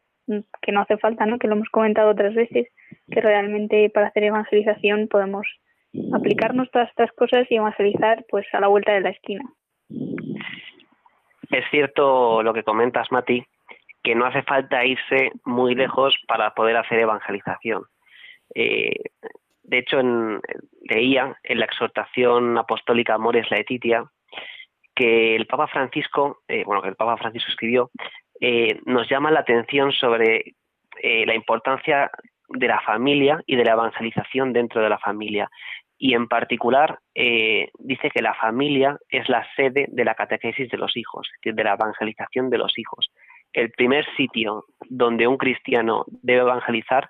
que 0.62 0.72
no 0.72 0.82
hace 0.82 0.98
falta, 0.98 1.26
¿no? 1.26 1.40
Que 1.40 1.48
lo 1.48 1.56
hemos 1.56 1.70
comentado 1.70 2.12
otras 2.12 2.36
veces, 2.36 2.68
que 3.10 3.22
realmente 3.22 3.90
para 3.90 4.08
hacer 4.08 4.26
evangelización 4.26 5.08
podemos 5.08 5.48
aplicarnos 6.14 6.70
todas 6.72 6.90
estas 6.90 7.12
cosas 7.14 7.48
y 7.50 7.56
evangelizar 7.56 8.26
pues 8.30 8.46
a 8.54 8.60
la 8.60 8.68
vuelta 8.68 8.94
de 8.94 9.02
la 9.02 9.10
esquina. 9.10 9.44
Es 11.50 11.64
cierto 11.72 12.44
lo 12.44 12.54
que 12.54 12.64
comentas, 12.64 13.12
Mati, 13.12 13.44
que 14.04 14.16
no 14.16 14.26
hace 14.26 14.44
falta 14.44 14.86
irse 14.86 15.32
muy 15.46 15.76
lejos 15.76 16.16
para 16.28 16.54
poder 16.54 16.76
hacer 16.78 17.00
evangelización. 17.00 17.84
Eh, 18.54 18.92
de 19.64 19.78
hecho, 19.78 20.00
en, 20.00 20.42
leía 20.90 21.38
en 21.44 21.60
la 21.60 21.66
exhortación 21.66 22.58
apostólica 22.58 23.16
Amores 23.16 23.50
Laetitia 23.52 24.06
que 24.96 25.36
el 25.36 25.46
Papa 25.46 25.68
Francisco, 25.68 26.40
eh, 26.48 26.64
bueno, 26.66 26.82
que 26.82 26.90
el 26.90 26.96
Papa 26.96 27.18
Francisco 27.18 27.52
escribió, 27.52 27.92
eh, 28.42 28.80
nos 28.86 29.08
llama 29.10 29.32
la 29.32 29.42
atención 29.42 29.92
sobre 29.92 30.56
la 31.04 31.36
importancia 31.36 32.10
de 32.50 32.68
la 32.68 32.82
familia 32.82 33.40
y 33.46 33.56
de 33.56 33.64
la 33.64 33.74
evangelización 33.74 34.52
dentro 34.52 34.82
de 34.82 34.90
la 34.90 34.98
familia. 34.98 35.48
Y 35.96 36.16
en 36.16 36.28
particular 36.28 36.98
dice 37.14 38.10
que 38.10 38.24
la 38.24 38.34
familia 38.34 38.98
es 39.08 39.30
la 39.30 39.46
sede 39.56 39.86
de 39.90 40.04
la 40.04 40.16
catequesis 40.16 40.72
de 40.72 40.78
los 40.78 40.98
hijos, 40.98 41.30
de 41.44 41.64
la 41.64 41.74
evangelización 41.74 42.50
de 42.50 42.58
los 42.58 42.76
hijos 42.80 43.12
el 43.54 43.72
primer 43.72 44.06
sitio 44.16 44.66
donde 44.88 45.28
un 45.28 45.38
cristiano 45.38 46.06
debe 46.08 46.42
evangelizar 46.42 47.10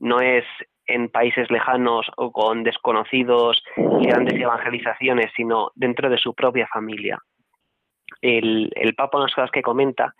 no 0.00 0.20
es 0.20 0.44
en 0.86 1.08
países 1.08 1.50
lejanos 1.50 2.06
o 2.16 2.32
con 2.32 2.62
desconocidos 2.62 3.62
y 3.76 4.06
grandes 4.06 4.34
evangelizaciones, 4.34 5.32
sino 5.36 5.70
dentro 5.74 6.10
de 6.10 6.18
su 6.18 6.34
propia 6.34 6.66
familia. 6.66 7.18
El, 8.20 8.70
el 8.74 8.94
Papa, 8.94 9.18
una 9.18 9.24
de 9.24 9.30
las 9.30 9.34
cosas 9.34 9.50
que 9.50 9.62
comenta 9.62 10.14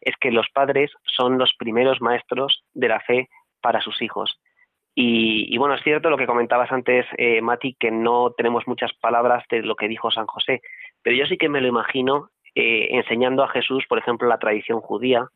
es 0.00 0.14
que 0.20 0.30
los 0.30 0.48
padres 0.52 0.90
son 1.04 1.38
los 1.38 1.54
primeros 1.58 2.00
maestros 2.00 2.64
de 2.72 2.88
la 2.88 3.00
fe 3.00 3.28
para 3.60 3.80
sus 3.80 4.02
hijos. 4.02 4.38
Y, 4.94 5.56
bueno, 5.56 5.74
es 5.74 5.82
cierto 5.82 6.10
lo 6.10 6.18
que 6.18 6.26
comentabas 6.26 6.70
antes, 6.70 7.06
eh, 7.16 7.40
Mati, 7.40 7.74
que 7.78 7.90
no 7.90 8.32
tenemos 8.36 8.66
muchas 8.66 8.92
palabras 9.00 9.42
de 9.50 9.62
lo 9.62 9.74
que 9.74 9.88
dijo 9.88 10.10
San 10.10 10.26
José, 10.26 10.60
pero 11.02 11.16
yo 11.16 11.24
sí 11.26 11.38
que 11.38 11.48
me 11.48 11.62
lo 11.62 11.68
imagino 11.68 12.28
eh, 12.54 12.88
enseñando 12.90 13.42
a 13.42 13.48
Jesús, 13.48 13.84
por 13.88 13.98
ejemplo, 13.98 14.28
la 14.28 14.38
tradición 14.38 14.80
judía, 14.80 15.26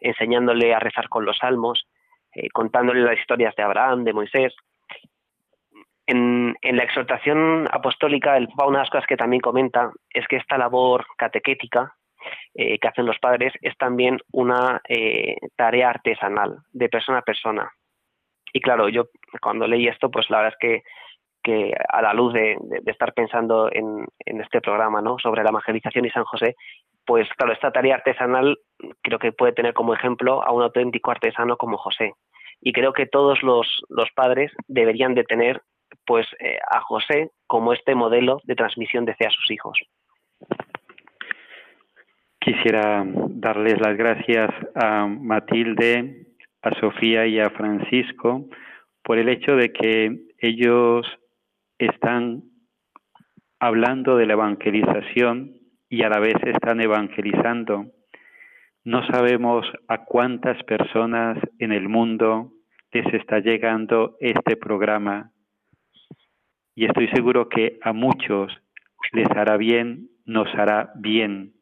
enseñándole 0.00 0.74
a 0.74 0.78
rezar 0.78 1.10
con 1.10 1.26
los 1.26 1.36
salmos, 1.36 1.86
eh, 2.34 2.48
contándole 2.52 3.00
las 3.02 3.18
historias 3.18 3.54
de 3.56 3.62
Abraham, 3.62 4.04
de 4.04 4.12
Moisés. 4.12 4.54
En, 6.06 6.56
la 6.62 6.84
exhortación 6.84 7.68
apostólica, 7.70 8.36
el 8.36 8.48
Papa, 8.48 8.66
una 8.66 8.78
de 8.78 8.82
las 8.82 8.90
cosas 8.90 9.06
que 9.06 9.16
también 9.16 9.40
comenta 9.40 9.92
es 10.10 10.26
que 10.26 10.36
esta 10.36 10.58
labor 10.58 11.06
catequética 11.16 11.94
eh, 12.54 12.78
que 12.78 12.88
hacen 12.88 13.06
los 13.06 13.18
padres 13.18 13.52
es 13.60 13.76
también 13.78 14.18
una 14.32 14.80
tarea 15.56 15.90
artesanal, 15.90 16.58
de 16.72 16.88
persona 16.88 17.18
a 17.18 17.22
persona. 17.22 17.70
Y 18.52 18.60
claro, 18.60 18.88
yo 18.88 19.06
cuando 19.40 19.66
leí 19.66 19.88
esto, 19.88 20.10
pues 20.10 20.28
la 20.28 20.38
verdad 20.38 20.52
es 20.52 20.58
que 20.60 20.82
que 21.42 21.74
a 21.88 22.02
la 22.02 22.12
luz 22.14 22.32
de, 22.32 22.56
estar 22.86 23.12
pensando 23.14 23.68
en, 23.72 24.06
este 24.24 24.60
programa 24.60 25.02
¿no? 25.02 25.16
sobre 25.18 25.42
la 25.42 25.50
evangelización 25.50 26.04
y 26.04 26.10
San 26.10 26.24
José, 26.24 26.56
pues 27.04 27.28
claro, 27.36 27.52
esta 27.52 27.70
tarea 27.70 27.96
artesanal 27.96 28.58
creo 29.02 29.18
que 29.18 29.32
puede 29.32 29.52
tener 29.52 29.74
como 29.74 29.94
ejemplo 29.94 30.42
a 30.44 30.52
un 30.52 30.62
auténtico 30.62 31.10
artesano 31.10 31.56
como 31.56 31.76
José. 31.76 32.12
Y 32.60 32.72
creo 32.72 32.92
que 32.92 33.06
todos 33.06 33.42
los, 33.42 33.66
padres 34.14 34.52
deberían 34.68 35.14
de 35.14 35.24
tener 35.24 35.60
pues 36.06 36.26
eh, 36.40 36.58
a 36.70 36.80
José 36.80 37.30
como 37.46 37.72
este 37.72 37.94
modelo 37.94 38.40
de 38.44 38.54
transmisión 38.54 39.04
de 39.04 39.14
fe 39.14 39.26
a 39.26 39.30
sus 39.30 39.50
hijos. 39.50 39.78
Quisiera 42.40 43.04
darles 43.04 43.80
las 43.80 43.96
gracias 43.96 44.50
a 44.74 45.06
Matilde, 45.06 46.26
a 46.62 46.74
Sofía 46.80 47.26
y 47.26 47.38
a 47.38 47.50
Francisco 47.50 48.46
por 49.02 49.18
el 49.18 49.28
hecho 49.28 49.56
de 49.56 49.72
que 49.72 50.16
ellos 50.38 51.06
están 51.78 52.44
hablando 53.60 54.16
de 54.16 54.26
la 54.26 54.32
evangelización 54.34 55.54
y 55.88 56.02
a 56.02 56.08
la 56.08 56.18
vez 56.18 56.34
están 56.44 56.80
evangelizando. 56.80 57.86
No 58.84 59.06
sabemos 59.06 59.66
a 59.88 60.04
cuántas 60.04 60.62
personas 60.64 61.38
en 61.58 61.72
el 61.72 61.88
mundo 61.88 62.52
les 62.92 63.06
está 63.14 63.38
llegando 63.38 64.16
este 64.20 64.56
programa 64.56 65.32
y 66.74 66.86
estoy 66.86 67.08
seguro 67.08 67.48
que 67.48 67.78
a 67.82 67.92
muchos 67.92 68.52
les 69.12 69.30
hará 69.30 69.56
bien, 69.56 70.08
nos 70.24 70.48
hará 70.54 70.92
bien. 70.96 71.52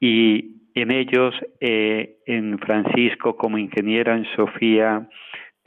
Y 0.00 0.58
en 0.74 0.90
ellos, 0.90 1.34
eh, 1.60 2.18
en 2.26 2.58
Francisco 2.58 3.36
como 3.36 3.58
ingeniera, 3.58 4.14
en 4.16 4.26
Sofía, 4.36 5.08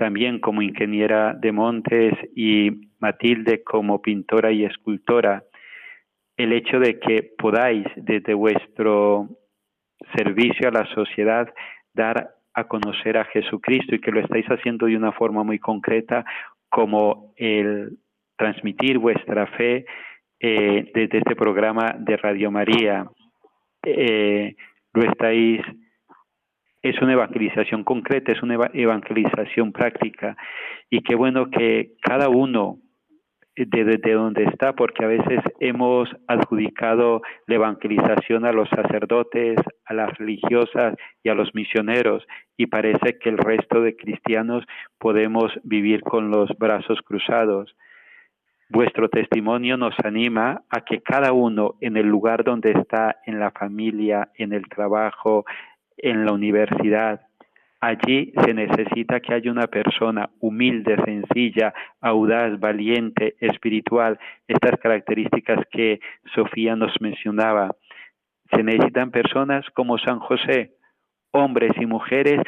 también 0.02 0.40
como 0.40 0.64
ingeniera 0.64 1.36
de 1.36 1.52
montes 1.52 2.14
y 2.36 2.72
Matilde 3.00 3.64
como 3.64 4.02
pintora 4.02 4.52
y 4.52 4.66
escultora, 4.66 5.44
el 6.36 6.54
hecho 6.54 6.80
de 6.80 7.00
que 7.00 7.30
podáis 7.38 7.86
desde 7.96 8.34
vuestro 8.34 9.30
servicio 10.16 10.70
a 10.70 10.72
la 10.72 10.88
sociedad 10.96 11.54
dar 11.94 12.32
a 12.56 12.64
conocer 12.64 13.16
a 13.16 13.26
Jesucristo 13.26 13.94
y 13.94 14.02
que 14.02 14.10
lo 14.10 14.22
estáis 14.22 14.48
haciendo 14.48 14.88
de 14.88 14.98
una 14.98 15.12
forma 15.12 15.44
muy 15.44 15.60
concreta 15.60 16.26
como 16.68 17.36
el 17.36 18.00
transmitir 18.38 18.98
vuestra 18.98 19.46
fe 19.56 19.86
eh, 20.40 20.92
desde 20.96 21.20
este 21.20 21.36
programa 21.36 21.96
de 22.00 22.18
Radio 22.18 22.50
María. 22.50 23.06
Eh, 23.84 24.56
lo 24.94 25.04
estáis 25.04 25.62
es 26.82 27.02
una 27.02 27.14
evangelización 27.14 27.84
concreta, 27.84 28.32
es 28.32 28.42
una 28.42 28.56
evangelización 28.74 29.72
práctica. 29.72 30.36
Y 30.90 31.02
qué 31.02 31.16
bueno 31.16 31.50
que 31.50 31.94
cada 32.02 32.30
uno 32.30 32.80
desde 33.56 33.98
de 33.98 34.14
donde 34.14 34.44
está, 34.46 34.74
porque 34.74 35.04
a 35.04 35.08
veces 35.08 35.40
hemos 35.60 36.10
adjudicado 36.28 37.22
la 37.48 37.56
evangelización 37.56 38.46
a 38.46 38.54
los 38.54 38.70
sacerdotes, 38.70 39.58
a 39.86 39.94
las 39.94 40.18
religiosas 40.18 40.96
y 41.24 41.30
a 41.30 41.36
los 41.36 41.54
misioneros, 41.54 42.26
y 42.58 42.68
parece 42.68 43.20
que 43.20 43.30
el 43.30 43.38
resto 43.38 43.82
de 43.82 43.96
cristianos 43.96 44.64
podemos 44.98 45.52
vivir 45.64 46.02
con 46.02 46.32
los 46.32 46.50
brazos 46.58 47.00
cruzados. 47.02 47.76
Vuestro 48.70 49.10
testimonio 49.10 49.76
nos 49.76 49.96
anima 50.02 50.64
a 50.70 50.86
que 50.86 51.02
cada 51.02 51.34
uno 51.34 51.76
en 51.82 51.98
el 51.98 52.08
lugar 52.08 52.46
donde 52.46 52.72
está, 52.72 53.18
en 53.26 53.38
la 53.38 53.52
familia, 53.52 54.30
en 54.36 54.54
el 54.54 54.70
trabajo, 54.70 55.44
en 56.02 56.26
la 56.26 56.34
universidad. 56.34 57.22
Allí 57.80 58.32
se 58.46 58.54
necesita 58.54 59.20
que 59.20 59.34
haya 59.34 59.52
una 59.52 59.66
persona 59.68 60.30
humilde, 60.40 60.98
sencilla, 61.04 61.74
audaz, 62.00 62.60
valiente, 62.60 63.36
espiritual, 63.40 64.20
estas 64.48 64.80
características 64.80 65.66
que 65.72 66.00
Sofía 66.36 66.76
nos 66.76 66.94
mencionaba. 67.02 67.76
Se 68.52 68.62
necesitan 68.62 69.10
personas 69.10 69.66
como 69.74 69.98
San 69.98 70.20
José, 70.20 70.74
hombres 71.32 71.72
y 71.80 71.86
mujeres 71.86 72.40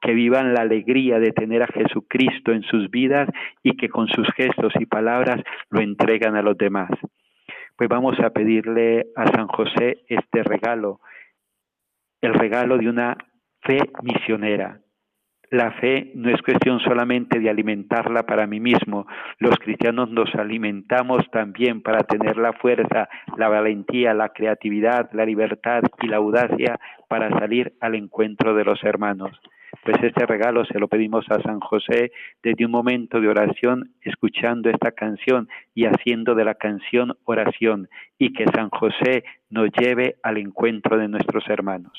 que 0.00 0.12
vivan 0.12 0.54
la 0.54 0.62
alegría 0.62 1.20
de 1.20 1.30
tener 1.30 1.62
a 1.62 1.68
Jesucristo 1.68 2.52
en 2.52 2.62
sus 2.62 2.90
vidas 2.90 3.28
y 3.62 3.76
que 3.76 3.88
con 3.88 4.08
sus 4.08 4.26
gestos 4.34 4.72
y 4.80 4.86
palabras 4.86 5.40
lo 5.68 5.80
entregan 5.80 6.36
a 6.36 6.42
los 6.42 6.58
demás. 6.58 6.90
Pues 7.76 7.88
vamos 7.88 8.18
a 8.20 8.30
pedirle 8.30 9.06
a 9.16 9.26
San 9.28 9.46
José 9.46 9.98
este 10.08 10.42
regalo, 10.42 11.00
el 12.20 12.34
regalo 12.34 12.78
de 12.78 12.88
una 12.88 13.16
fe 13.62 13.78
misionera, 14.02 14.80
la 15.50 15.72
fe 15.72 16.12
no 16.14 16.30
es 16.30 16.40
cuestión 16.42 16.78
solamente 16.78 17.40
de 17.40 17.50
alimentarla 17.50 18.22
para 18.22 18.46
mí 18.46 18.60
mismo. 18.60 19.08
Los 19.38 19.58
cristianos 19.58 20.08
nos 20.08 20.32
alimentamos 20.36 21.28
también 21.32 21.82
para 21.82 22.04
tener 22.04 22.36
la 22.36 22.52
fuerza, 22.52 23.08
la 23.36 23.48
valentía, 23.48 24.14
la 24.14 24.28
creatividad, 24.28 25.10
la 25.12 25.24
libertad 25.24 25.82
y 26.00 26.06
la 26.06 26.18
audacia 26.18 26.78
para 27.08 27.36
salir 27.36 27.74
al 27.80 27.96
encuentro 27.96 28.54
de 28.54 28.64
los 28.64 28.82
hermanos. 28.84 29.40
Pues 29.82 29.96
este 30.02 30.26
regalo 30.26 30.64
se 30.66 30.78
lo 30.78 30.88
pedimos 30.88 31.24
a 31.30 31.40
San 31.42 31.58
José 31.60 32.12
desde 32.42 32.66
un 32.66 32.70
momento 32.70 33.20
de 33.20 33.28
oración, 33.28 33.92
escuchando 34.02 34.68
esta 34.68 34.92
canción 34.92 35.48
y 35.74 35.86
haciendo 35.86 36.34
de 36.34 36.44
la 36.44 36.54
canción 36.54 37.16
oración, 37.24 37.88
y 38.18 38.32
que 38.32 38.44
San 38.54 38.68
José 38.68 39.24
nos 39.48 39.70
lleve 39.72 40.16
al 40.22 40.36
encuentro 40.36 40.98
de 40.98 41.08
nuestros 41.08 41.48
hermanos. 41.48 41.92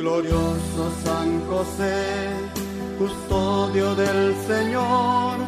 Glorioso 0.00 0.90
San 1.04 1.40
José, 1.40 2.49
custodio 3.00 3.94
del 3.94 4.34
Señor, 4.46 5.38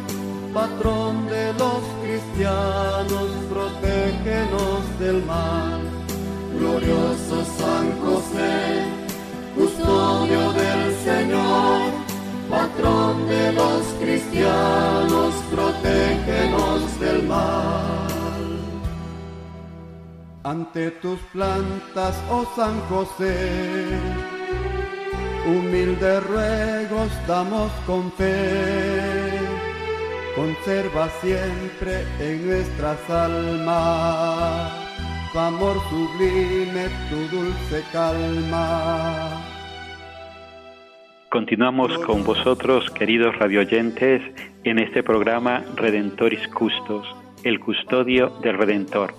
patrón 0.55 1.27
de 1.27 1.53
los 1.53 1.81
cristianos, 2.01 3.29
protégenos 3.53 4.81
del 4.99 5.23
mal. 5.23 5.81
Glorioso 6.57 7.37
San 7.59 7.85
José, 8.03 8.57
custodio 9.55 10.41
del 10.53 10.81
Señor, 11.07 11.79
patrón 12.49 13.27
de 13.27 13.53
los 13.53 13.81
cristianos, 14.01 15.31
protégenos 15.51 16.99
del 16.99 17.21
mal. 17.27 18.07
Ante 20.43 20.89
tus 21.03 21.19
plantas, 21.31 22.15
oh 22.31 22.45
San 22.55 22.79
José, 22.89 24.01
humilde 25.45 26.19
ruegos 26.21 27.11
damos 27.27 27.71
con 27.85 28.11
fe. 28.13 29.39
Conserva 30.35 31.09
siempre 31.21 32.05
en 32.19 32.47
nuestras 32.47 33.09
almas 33.09 34.83
tu 35.33 35.39
amor 35.39 35.77
sublime, 35.89 36.85
tu 37.09 37.35
dulce 37.35 37.83
calma. 37.91 39.41
Continuamos 41.29 41.97
con 42.05 42.23
vosotros, 42.23 42.87
queridos 42.91 43.35
radioyentes, 43.39 44.21
en 44.63 44.77
este 44.77 45.01
programa 45.01 45.65
Redentoris 45.75 46.47
Custos, 46.49 47.07
el 47.43 47.59
custodio 47.59 48.29
del 48.43 48.59
Redentor. 48.59 49.15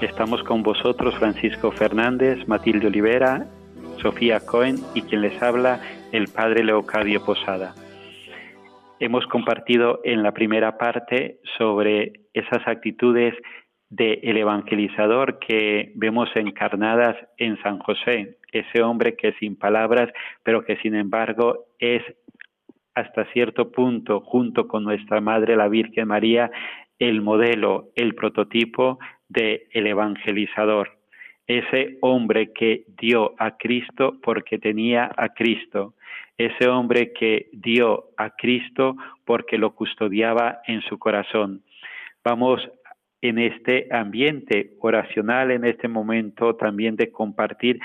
Estamos 0.00 0.42
con 0.42 0.64
vosotros 0.64 1.14
Francisco 1.14 1.70
Fernández, 1.70 2.48
Matilde 2.48 2.88
Olivera 2.88 3.46
Sofía 4.02 4.40
Cohen 4.40 4.76
y 4.94 5.02
quien 5.02 5.20
les 5.22 5.40
habla, 5.40 5.80
el 6.10 6.26
Padre 6.26 6.64
Leocadio 6.64 7.24
Posada. 7.24 7.74
Hemos 8.98 9.26
compartido 9.26 10.00
en 10.02 10.24
la 10.24 10.32
primera 10.32 10.76
parte 10.76 11.38
sobre 11.56 12.12
esas 12.34 12.66
actitudes 12.66 13.34
del 13.88 14.36
evangelizador 14.36 15.38
que 15.38 15.92
vemos 15.94 16.28
encarnadas 16.34 17.16
en 17.36 17.60
San 17.62 17.78
José, 17.78 18.38
ese 18.50 18.82
hombre 18.82 19.16
que 19.16 19.34
sin 19.34 19.56
palabras, 19.56 20.10
pero 20.42 20.64
que 20.64 20.76
sin 20.78 20.94
embargo 20.96 21.66
es 21.78 22.02
hasta 22.94 23.24
cierto 23.32 23.70
punto, 23.70 24.20
junto 24.20 24.66
con 24.66 24.82
nuestra 24.82 25.20
Madre 25.20 25.56
la 25.56 25.68
Virgen 25.68 26.08
María, 26.08 26.50
el 26.98 27.22
modelo, 27.22 27.90
el 27.94 28.14
prototipo 28.14 28.98
del 29.28 29.62
evangelizador 29.72 31.01
ese 31.46 31.98
hombre 32.00 32.52
que 32.52 32.84
dio 33.00 33.34
a 33.38 33.56
Cristo 33.56 34.18
porque 34.22 34.58
tenía 34.58 35.10
a 35.16 35.30
Cristo, 35.30 35.94
ese 36.38 36.68
hombre 36.68 37.12
que 37.12 37.48
dio 37.52 38.10
a 38.16 38.30
Cristo 38.30 38.96
porque 39.24 39.58
lo 39.58 39.74
custodiaba 39.74 40.60
en 40.66 40.80
su 40.82 40.98
corazón. 40.98 41.62
Vamos 42.24 42.60
en 43.20 43.38
este 43.38 43.88
ambiente 43.92 44.72
oracional, 44.80 45.52
en 45.52 45.64
este 45.64 45.86
momento 45.86 46.56
también 46.56 46.96
de 46.96 47.12
compartir, 47.12 47.78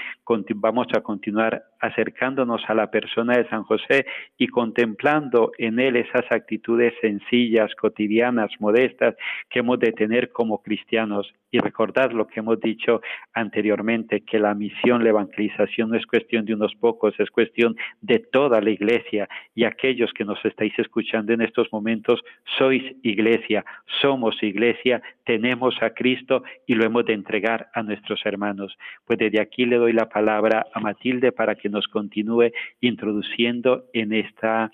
vamos 0.56 0.88
a 0.96 1.02
continuar 1.02 1.63
acercándonos 1.79 2.61
a 2.67 2.73
la 2.73 2.89
persona 2.89 3.37
de 3.37 3.47
San 3.49 3.63
José 3.63 4.05
y 4.37 4.47
contemplando 4.47 5.51
en 5.57 5.79
él 5.79 5.95
esas 5.95 6.25
actitudes 6.31 6.93
sencillas, 7.01 7.73
cotidianas, 7.75 8.51
modestas 8.59 9.15
que 9.49 9.59
hemos 9.59 9.79
de 9.79 9.91
tener 9.91 10.31
como 10.31 10.61
cristianos 10.61 11.33
y 11.51 11.59
recordar 11.59 12.13
lo 12.13 12.27
que 12.27 12.41
hemos 12.41 12.59
dicho 12.59 13.01
anteriormente, 13.33 14.21
que 14.21 14.39
la 14.39 14.53
misión, 14.53 15.03
la 15.03 15.09
evangelización 15.09 15.89
no 15.89 15.97
es 15.97 16.05
cuestión 16.05 16.45
de 16.45 16.53
unos 16.53 16.75
pocos, 16.75 17.13
es 17.19 17.29
cuestión 17.29 17.75
de 18.01 18.19
toda 18.19 18.59
la 18.61 18.69
iglesia 18.69 19.29
y 19.55 19.63
aquellos 19.63 20.11
que 20.13 20.25
nos 20.25 20.43
estáis 20.43 20.77
escuchando 20.77 21.33
en 21.33 21.41
estos 21.41 21.71
momentos, 21.71 22.21
sois 22.57 22.83
iglesia, 23.03 23.63
somos 24.01 24.41
iglesia, 24.43 25.01
tenemos 25.25 25.75
a 25.81 25.91
Cristo 25.91 26.43
y 26.65 26.75
lo 26.75 26.85
hemos 26.85 27.05
de 27.05 27.13
entregar 27.13 27.69
a 27.73 27.83
nuestros 27.83 28.25
hermanos. 28.25 28.77
Pues 29.05 29.19
desde 29.19 29.41
aquí 29.41 29.65
le 29.65 29.77
doy 29.77 29.93
la 29.93 30.09
palabra 30.09 30.65
a 30.73 30.79
Matilde 30.79 31.31
para 31.31 31.55
que 31.55 31.66
nos 31.69 31.88
continúe 31.88 32.51
introduciendo 32.82 33.86
en 33.93 34.13
esta 34.13 34.71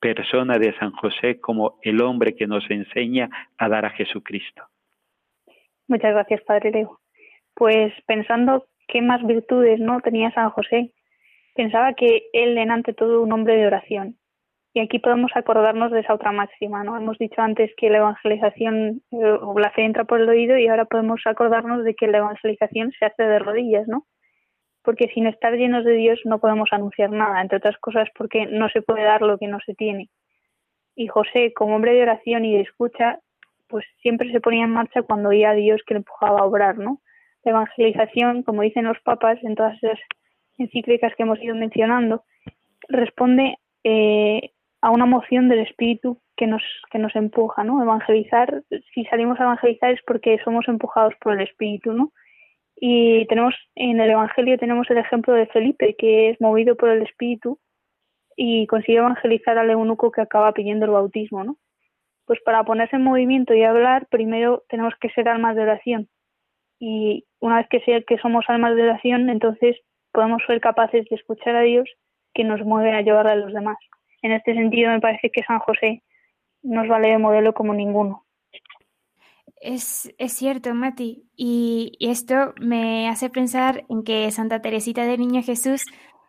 persona 0.00 0.58
de 0.58 0.74
San 0.78 0.92
José 0.92 1.40
como 1.40 1.78
el 1.82 2.02
hombre 2.02 2.34
que 2.34 2.46
nos 2.46 2.70
enseña 2.70 3.30
a 3.56 3.68
dar 3.68 3.86
a 3.86 3.90
Jesucristo. 3.90 4.64
Muchas 5.88 6.12
gracias, 6.12 6.42
Padre 6.42 6.70
Leo. 6.70 7.00
Pues 7.54 7.92
pensando 8.06 8.66
qué 8.88 9.00
más 9.00 9.24
virtudes 9.26 9.80
no 9.80 10.00
tenía 10.00 10.30
San 10.32 10.50
José, 10.50 10.92
pensaba 11.54 11.94
que 11.94 12.24
él 12.32 12.58
era 12.58 12.74
ante 12.74 12.92
todo 12.92 13.22
un 13.22 13.32
hombre 13.32 13.56
de 13.56 13.66
oración. 13.66 14.16
Y 14.74 14.80
aquí 14.80 14.98
podemos 14.98 15.30
acordarnos 15.36 15.92
de 15.92 16.00
esa 16.00 16.14
otra 16.14 16.32
máxima, 16.32 16.82
¿no? 16.82 16.96
Hemos 16.96 17.16
dicho 17.18 17.40
antes 17.40 17.70
que 17.76 17.90
la 17.90 17.98
evangelización 17.98 19.02
eh, 19.12 19.38
la 19.56 19.70
fe 19.70 19.84
entra 19.84 20.04
por 20.04 20.20
el 20.20 20.28
oído 20.28 20.58
y 20.58 20.66
ahora 20.66 20.84
podemos 20.84 21.20
acordarnos 21.26 21.84
de 21.84 21.94
que 21.94 22.08
la 22.08 22.18
evangelización 22.18 22.90
se 22.98 23.06
hace 23.06 23.22
de 23.22 23.38
rodillas, 23.38 23.86
¿no? 23.86 24.04
Porque 24.84 25.08
sin 25.14 25.26
estar 25.26 25.54
llenos 25.54 25.84
de 25.84 25.94
Dios 25.94 26.20
no 26.24 26.38
podemos 26.38 26.68
anunciar 26.72 27.10
nada, 27.10 27.40
entre 27.40 27.58
otras 27.58 27.78
cosas 27.78 28.08
porque 28.16 28.46
no 28.46 28.68
se 28.68 28.82
puede 28.82 29.02
dar 29.02 29.22
lo 29.22 29.38
que 29.38 29.48
no 29.48 29.58
se 29.64 29.74
tiene. 29.74 30.10
Y 30.94 31.08
José, 31.08 31.52
como 31.54 31.74
hombre 31.74 31.94
de 31.94 32.02
oración 32.02 32.44
y 32.44 32.54
de 32.54 32.60
escucha, 32.60 33.18
pues 33.68 33.84
siempre 34.02 34.30
se 34.30 34.40
ponía 34.40 34.64
en 34.64 34.70
marcha 34.70 35.02
cuando 35.02 35.30
oía 35.30 35.50
a 35.50 35.54
Dios 35.54 35.80
que 35.86 35.94
le 35.94 35.98
empujaba 35.98 36.40
a 36.40 36.44
obrar, 36.44 36.78
¿no? 36.78 37.00
La 37.42 37.52
evangelización, 37.52 38.42
como 38.42 38.62
dicen 38.62 38.84
los 38.84 39.00
papas 39.00 39.42
en 39.42 39.54
todas 39.54 39.76
esas 39.82 39.98
encíclicas 40.58 41.12
que 41.16 41.24
hemos 41.24 41.42
ido 41.42 41.56
mencionando, 41.56 42.24
responde 42.88 43.58
eh, 43.82 44.52
a 44.80 44.90
una 44.90 45.06
moción 45.06 45.48
del 45.48 45.60
espíritu 45.60 46.20
que 46.36 46.46
nos, 46.46 46.62
que 46.90 46.98
nos 46.98 47.14
empuja, 47.16 47.64
¿no? 47.64 47.82
Evangelizar, 47.82 48.62
si 48.92 49.04
salimos 49.06 49.40
a 49.40 49.44
evangelizar 49.44 49.92
es 49.92 50.00
porque 50.06 50.38
somos 50.44 50.68
empujados 50.68 51.14
por 51.20 51.32
el 51.34 51.40
espíritu, 51.40 51.92
¿no? 51.92 52.12
Y 52.86 53.26
tenemos, 53.28 53.54
en 53.74 53.98
el 53.98 54.10
evangelio 54.10 54.58
tenemos 54.58 54.90
el 54.90 54.98
ejemplo 54.98 55.32
de 55.32 55.46
Felipe, 55.46 55.94
que 55.96 56.30
es 56.30 56.40
movido 56.40 56.76
por 56.76 56.90
el 56.90 57.02
espíritu 57.02 57.58
y 58.36 58.66
consigue 58.66 58.98
evangelizar 58.98 59.56
al 59.56 59.70
eunuco 59.70 60.10
que 60.10 60.20
acaba 60.20 60.52
pidiendo 60.52 60.84
el 60.84 60.90
bautismo, 60.90 61.44
¿no? 61.44 61.56
Pues 62.26 62.40
para 62.44 62.64
ponerse 62.64 62.96
en 62.96 63.04
movimiento 63.04 63.54
y 63.54 63.62
hablar, 63.62 64.06
primero 64.10 64.64
tenemos 64.68 64.94
que 65.00 65.08
ser 65.10 65.28
almas 65.28 65.56
de 65.56 65.62
oración. 65.62 66.08
Y 66.78 67.24
una 67.40 67.56
vez 67.56 67.68
que, 67.70 67.80
sea, 67.80 68.02
que 68.02 68.18
somos 68.18 68.44
almas 68.48 68.76
de 68.76 68.82
oración, 68.82 69.30
entonces 69.30 69.76
podemos 70.12 70.42
ser 70.46 70.60
capaces 70.60 71.06
de 71.08 71.16
escuchar 71.16 71.56
a 71.56 71.62
Dios 71.62 71.88
que 72.34 72.44
nos 72.44 72.60
mueve 72.64 72.92
a 72.92 73.00
llevar 73.00 73.28
a 73.28 73.36
los 73.36 73.52
demás 73.52 73.78
en 74.24 74.32
este 74.32 74.54
sentido 74.54 74.90
me 74.90 75.00
parece 75.00 75.30
que 75.30 75.42
San 75.42 75.58
José 75.58 76.02
nos 76.62 76.88
vale 76.88 77.10
de 77.10 77.18
modelo 77.18 77.52
como 77.52 77.74
ninguno. 77.74 78.23
Es, 79.64 80.12
cierto, 80.28 80.74
Mati. 80.74 81.24
Y, 81.36 81.96
esto 81.98 82.52
me 82.60 83.08
hace 83.08 83.30
pensar 83.30 83.84
en 83.88 84.04
que 84.04 84.30
Santa 84.30 84.60
Teresita 84.60 85.04
del 85.04 85.20
Niño 85.20 85.42
Jesús 85.42 85.82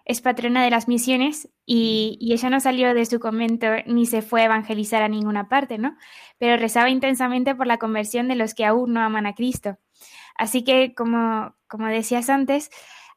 es 0.06 0.22
patrona 0.22 0.64
de 0.64 0.70
las 0.70 0.88
misiones 0.88 1.50
y, 1.66 2.18
y, 2.22 2.32
ella 2.34 2.50
no 2.50 2.62
salió 2.62 2.94
de 2.94 3.06
su 3.06 3.20
convento 3.20 3.68
ni 3.88 4.06
se 4.06 4.22
fue 4.22 4.44
a 4.44 4.46
evangelizar 4.46 5.04
a 5.04 5.10
ninguna 5.10 5.50
parte, 5.50 5.78
¿no? 5.78 5.98
Pero 6.38 6.56
rezaba 6.56 6.90
intensamente 6.90 7.56
por 7.56 7.68
la 7.68 7.78
conversión 7.78 8.30
de 8.30 8.36
los 8.36 8.54
que 8.54 8.66
aún 8.66 8.94
no 8.94 9.02
aman 9.02 9.26
a 9.26 9.36
Cristo. 9.36 9.78
Así 10.38 10.64
que, 10.64 10.94
como, 10.96 11.56
como 11.68 11.88
decías 11.88 12.30
antes, 12.30 12.70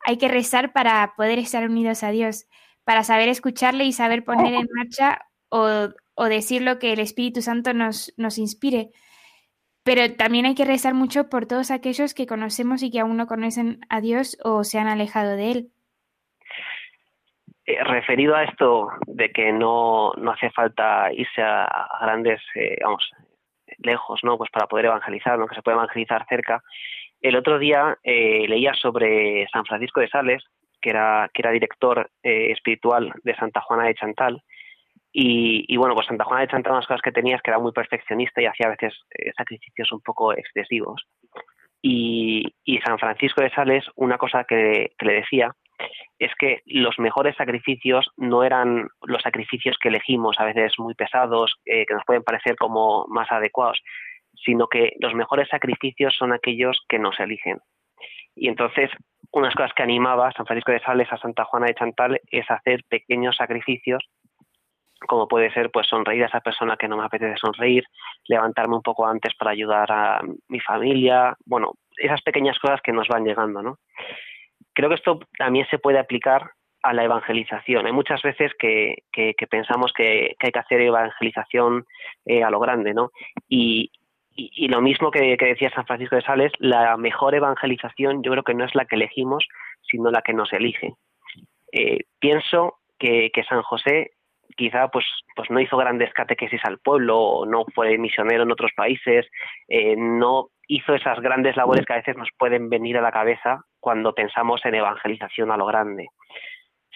hay 0.04 0.18
que 0.18 0.28
rezar 0.28 0.72
para 0.72 1.14
poder 1.16 1.38
estar 1.38 1.64
unidos 1.64 2.02
a 2.02 2.10
Dios 2.10 2.46
para 2.82 3.04
saber 3.04 3.28
escucharle 3.28 3.84
y 3.84 3.92
saber 3.92 4.24
poner 4.24 4.54
en 4.54 4.66
marcha 4.74 5.26
o, 5.50 5.90
o 6.14 6.24
decir 6.24 6.62
lo 6.62 6.78
que 6.78 6.94
el 6.94 7.00
Espíritu 7.00 7.42
Santo 7.42 7.74
nos, 7.74 8.14
nos 8.16 8.38
inspire. 8.38 8.92
Pero 9.88 10.02
también 10.16 10.44
hay 10.44 10.54
que 10.54 10.66
rezar 10.66 10.92
mucho 10.92 11.30
por 11.30 11.46
todos 11.46 11.70
aquellos 11.70 12.12
que 12.12 12.26
conocemos 12.26 12.82
y 12.82 12.90
que 12.90 13.00
aún 13.00 13.16
no 13.16 13.26
conocen 13.26 13.80
a 13.88 14.02
Dios 14.02 14.36
o 14.44 14.62
se 14.62 14.78
han 14.78 14.86
alejado 14.86 15.34
de 15.34 15.50
Él. 15.50 15.68
Eh, 17.64 17.82
referido 17.84 18.36
a 18.36 18.44
esto 18.44 18.90
de 19.06 19.30
que 19.30 19.50
no, 19.50 20.12
no 20.18 20.32
hace 20.32 20.50
falta 20.50 21.10
irse 21.10 21.40
a, 21.40 21.88
grandes, 22.02 22.38
eh, 22.54 22.76
vamos, 22.84 23.10
lejos, 23.78 24.20
¿no? 24.24 24.36
Pues 24.36 24.50
para 24.50 24.66
poder 24.66 24.84
evangelizar, 24.84 25.38
¿no? 25.38 25.46
Que 25.46 25.54
se 25.54 25.62
puede 25.62 25.78
evangelizar 25.78 26.26
cerca. 26.28 26.62
El 27.22 27.36
otro 27.36 27.58
día 27.58 27.96
eh, 28.02 28.44
leía 28.46 28.74
sobre 28.74 29.48
San 29.50 29.64
Francisco 29.64 30.00
de 30.00 30.10
Sales, 30.10 30.44
que 30.82 30.90
era, 30.90 31.30
que 31.32 31.40
era 31.40 31.50
director 31.50 32.10
espiritual 32.22 33.10
de 33.22 33.34
Santa 33.36 33.62
Juana 33.62 33.84
de 33.84 33.94
Chantal, 33.94 34.42
y, 35.20 35.76
bueno, 35.76 35.96
pues 35.96 36.06
Santa 36.06 36.24
Juana 36.24 36.42
de 36.42 36.48
Chantal, 36.48 36.74
unas 36.74 36.86
cosas 36.86 37.02
que 37.02 37.10
tenía 37.10 37.34
es 37.34 37.42
que 37.42 37.50
era 37.50 37.58
muy 37.58 37.72
perfeccionista 37.72 38.40
y 38.40 38.46
hacía 38.46 38.66
a 38.68 38.70
veces 38.70 38.94
sacrificios 39.36 39.90
un 39.90 40.00
poco 40.00 40.32
excesivos. 40.32 41.02
Y, 41.82 42.44
y, 42.64 42.78
San 42.78 43.00
Francisco 43.00 43.40
de 43.40 43.50
Sales, 43.50 43.84
una 43.96 44.16
cosa 44.16 44.44
que, 44.44 44.92
que 44.96 45.06
le 45.06 45.14
decía 45.14 45.52
es 46.20 46.30
que 46.38 46.62
los 46.66 47.00
mejores 47.00 47.34
sacrificios 47.36 48.08
no 48.16 48.44
eran 48.44 48.88
los 49.02 49.22
sacrificios 49.22 49.76
que 49.80 49.88
elegimos, 49.88 50.38
a 50.38 50.44
veces 50.44 50.74
muy 50.78 50.94
pesados, 50.94 51.56
eh, 51.64 51.84
que 51.86 51.94
nos 51.94 52.04
pueden 52.06 52.22
parecer 52.22 52.54
como 52.54 53.04
más 53.08 53.30
adecuados, 53.32 53.80
sino 54.34 54.68
que 54.68 54.92
los 55.00 55.14
mejores 55.14 55.48
sacrificios 55.48 56.14
son 56.16 56.32
aquellos 56.32 56.80
que 56.88 57.00
nos 57.00 57.18
eligen. 57.18 57.58
Y 58.36 58.48
entonces, 58.48 58.90
unas 59.32 59.54
cosas 59.54 59.72
que 59.74 59.82
animaba 59.82 60.32
San 60.32 60.46
Francisco 60.46 60.72
de 60.72 60.80
Sales 60.80 61.12
a 61.12 61.18
Santa 61.18 61.44
Juana 61.44 61.66
de 61.66 61.74
Chantal 61.74 62.20
es 62.30 62.48
hacer 62.50 62.84
pequeños 62.88 63.36
sacrificios, 63.36 64.04
como 65.06 65.28
puede 65.28 65.52
ser 65.52 65.70
pues 65.70 65.86
sonreír 65.86 66.24
a 66.24 66.26
esa 66.26 66.40
persona 66.40 66.76
que 66.76 66.88
no 66.88 66.96
me 66.96 67.04
apetece 67.04 67.36
sonreír, 67.36 67.84
levantarme 68.26 68.76
un 68.76 68.82
poco 68.82 69.06
antes 69.06 69.34
para 69.38 69.52
ayudar 69.52 69.90
a 69.92 70.20
mi 70.48 70.60
familia, 70.60 71.36
bueno, 71.44 71.74
esas 71.96 72.22
pequeñas 72.22 72.58
cosas 72.58 72.80
que 72.82 72.92
nos 72.92 73.08
van 73.08 73.24
llegando, 73.24 73.62
¿no? 73.62 73.78
creo 74.78 74.90
que 74.90 74.94
esto 74.94 75.18
también 75.36 75.66
se 75.70 75.80
puede 75.80 75.98
aplicar 75.98 76.52
a 76.84 76.92
la 76.92 77.02
evangelización. 77.02 77.86
Hay 77.86 77.92
muchas 77.92 78.22
veces 78.22 78.52
que, 78.56 78.94
pensamos 79.50 79.92
que, 79.92 80.36
hay 80.38 80.52
que 80.52 80.58
hacer 80.58 80.80
evangelización 80.82 81.84
eh, 82.24 82.44
a 82.44 82.50
lo 82.50 82.60
grande, 82.60 82.94
¿no? 82.94 83.10
Y, 83.48 83.90
lo 84.68 84.80
mismo 84.80 85.10
que, 85.10 85.36
decía 85.36 85.70
San 85.70 85.84
Francisco 85.84 86.14
de 86.14 86.22
Sales, 86.22 86.52
la 86.60 86.96
mejor 86.96 87.34
evangelización 87.34 88.22
yo 88.22 88.30
creo 88.30 88.44
que 88.44 88.54
no 88.54 88.64
es 88.64 88.74
la 88.76 88.84
que 88.84 88.94
elegimos, 88.94 89.44
sino 89.82 90.12
la 90.12 90.22
que 90.22 90.32
nos 90.32 90.52
elige. 90.52 90.94
Eh, 91.72 92.04
pienso 92.20 92.76
que, 93.00 93.32
San 93.48 93.62
José 93.62 94.12
quizá 94.56 94.88
pues, 94.88 95.04
pues 95.36 95.50
no 95.50 95.60
hizo 95.60 95.76
grandes 95.76 96.12
catequesis 96.12 96.60
al 96.64 96.78
pueblo, 96.78 97.44
no 97.46 97.64
fue 97.74 97.96
misionero 97.98 98.42
en 98.42 98.52
otros 98.52 98.72
países, 98.76 99.26
eh, 99.68 99.94
no 99.96 100.48
hizo 100.68 100.94
esas 100.94 101.20
grandes 101.20 101.56
labores 101.56 101.84
que 101.86 101.94
a 101.94 101.96
veces 101.96 102.16
nos 102.16 102.28
pueden 102.38 102.68
venir 102.68 102.98
a 102.98 103.02
la 103.02 103.12
cabeza 103.12 103.64
cuando 103.80 104.14
pensamos 104.14 104.64
en 104.64 104.74
evangelización 104.74 105.50
a 105.50 105.56
lo 105.56 105.66
grande. 105.66 106.08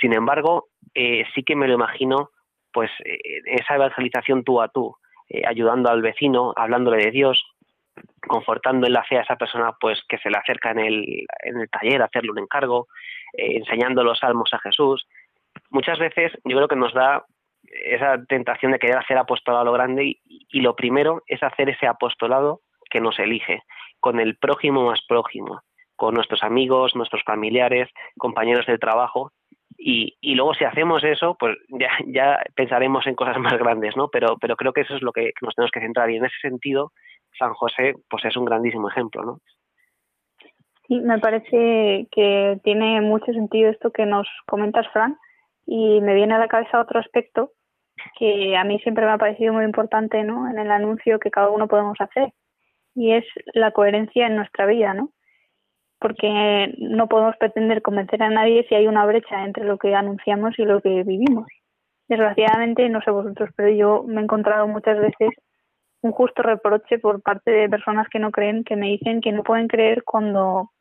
Sin 0.01 0.13
embargo, 0.13 0.67
eh, 0.95 1.25
sí 1.35 1.43
que 1.43 1.57
me 1.57 1.67
lo 1.67 1.75
imagino, 1.75 2.31
pues, 2.73 2.91
eh, 3.05 3.41
esa 3.47 3.77
evangelización 3.77 4.45
tú 4.45 4.61
a 4.61 4.69
tú, 4.69 4.95
eh, 5.29 5.43
ayudando 5.47 5.91
al 5.91 6.03
vecino, 6.03 6.53
hablándole 6.57 7.05
de 7.05 7.11
Dios, 7.11 7.43
confortando 8.27 8.87
en 8.87 8.93
la 8.93 9.05
fe 9.05 9.19
a 9.19 9.23
esa 9.23 9.37
persona, 9.37 9.73
pues, 9.81 10.03
que 10.09 10.19
se 10.19 10.31
le 10.31 10.39
acerca 10.39 10.71
en 10.71 10.81
el, 10.81 11.27
en 11.43 11.61
el 11.61 11.71
taller, 11.71 12.03
hacerle 12.03 12.31
un 12.31 12.39
encargo, 12.39 12.89
enseñando 13.35 14.05
los 14.05 14.19
salmos 14.19 14.53
a 14.53 14.59
Jesús. 14.59 15.07
Muchas 15.71 15.99
veces 15.99 16.33
yo 16.45 16.57
creo 16.57 16.69
que 16.69 16.77
nos 16.77 16.93
da 16.93 17.25
esa 17.73 18.23
tentación 18.29 18.73
de 18.73 18.79
querer 18.79 18.99
hacer 18.99 19.17
apostolado 19.19 19.63
a 19.63 19.65
lo 19.65 19.73
grande 19.73 20.19
y, 20.25 20.61
lo 20.61 20.77
primero 20.77 21.23
es 21.27 21.43
hacer 21.43 21.71
ese 21.71 21.87
apostolado 21.87 22.61
que 22.91 23.01
nos 23.01 23.19
elige, 23.19 23.63
con 24.01 24.21
el 24.21 24.37
prójimo 24.37 24.85
más 24.85 25.01
prójimo, 25.09 25.63
con 25.97 26.15
nuestros 26.15 26.43
amigos, 26.43 26.95
nuestros 26.95 27.23
familiares, 27.25 27.89
compañeros 28.19 28.67
de 28.67 28.79
trabajo. 28.79 29.33
Y, 29.79 30.17
y 30.21 30.35
luego 30.35 30.55
si 30.55 30.65
hacemos 30.65 31.03
eso, 31.03 31.37
pues 31.39 31.57
ya, 31.71 31.91
ya 32.07 32.39
pensaremos 32.55 33.07
en 33.07 33.15
cosas 33.15 33.39
más 33.39 33.59
grandes, 33.59 33.97
¿no? 33.97 34.09
Pero, 34.09 34.37
pero 34.39 34.57
creo 34.57 34.73
que 34.73 34.83
eso 34.83 34.95
es 34.95 35.03
lo 35.03 35.13
que 35.13 35.33
nos 35.41 35.55
tenemos 35.55 35.71
que 35.73 35.81
centrar. 35.81 36.11
Y 36.11 36.17
en 36.17 36.27
ese 36.27 36.37
sentido, 36.43 36.93
San 37.39 37.55
José, 37.55 37.95
pues 38.09 38.25
es 38.27 38.37
un 38.37 38.45
grandísimo 38.45 38.91
ejemplo, 38.91 39.25
¿no? 39.25 39.39
Sí, 40.87 41.01
me 41.01 41.19
parece 41.19 42.07
que 42.11 42.61
tiene 42.63 43.01
mucho 43.01 43.33
sentido 43.33 43.71
esto 43.71 43.91
que 43.91 44.05
nos 44.05 44.29
comentas, 44.47 44.87
Fran, 44.93 45.17
y 45.67 46.01
me 46.01 46.15
viene 46.15 46.35
a 46.35 46.39
la 46.39 46.49
cabeza 46.49 46.81
otro 46.81 47.01
aspecto 47.01 47.53
que 48.19 48.57
a 48.57 48.65
mí 48.65 48.79
siempre 48.81 49.07
me 49.07 49.13
ha 49.13 49.19
parecido 49.19 49.53
muy 49.53 49.65
importante, 49.65 50.23
¿no? 50.25 50.51
En 50.51 50.59
el 50.59 50.71
anuncio 50.71 51.19
que 51.19 51.31
cada 51.31 51.51
uno 51.51 51.69
podemos 51.69 52.01
hacer, 52.01 52.33
y 52.95 53.13
es 53.13 53.25
la 53.55 53.71
coherencia 53.73 54.27
en 54.27 54.37
nuestra 54.37 54.67
vida, 54.67 54.95
¿no? 54.95 55.13
porque 56.03 56.75
no 56.79 57.07
podemos 57.07 57.37
pretender 57.37 57.81
convencer 57.81 58.23
a 58.23 58.29
nadie 58.29 58.67
si 58.69 58.75
hay 58.75 58.89
una 58.89 59.07
brecha 59.07 59.45
entre 59.45 59.65
lo 59.65 59.79
que 59.79 59.95
anunciamos 59.95 60.59
y 60.59 60.65
lo 60.65 60.81
que 60.83 61.05
vivimos. 61.05 61.47
Desgraciadamente, 62.09 62.89
no 62.89 63.01
sé 63.03 63.13
vosotros, 63.13 63.51
pero 63.57 63.71
yo 63.71 64.03
me 64.07 64.21
he 64.21 64.25
encontrado 64.25 64.67
muchas 64.67 64.99
veces 64.99 65.31
un 66.03 66.11
justo 66.11 66.43
reproche 66.43 66.99
por 66.99 67.23
parte 67.23 67.53
de 67.53 67.69
personas 67.69 68.09
que 68.09 68.19
no 68.19 68.33
creen, 68.33 68.65
que 68.65 68.75
me 68.75 68.89
dicen 68.89 69.21
que 69.21 69.31
no 69.31 69.45
pueden 69.45 69.69
creer 69.69 70.03
cuando 70.03 70.73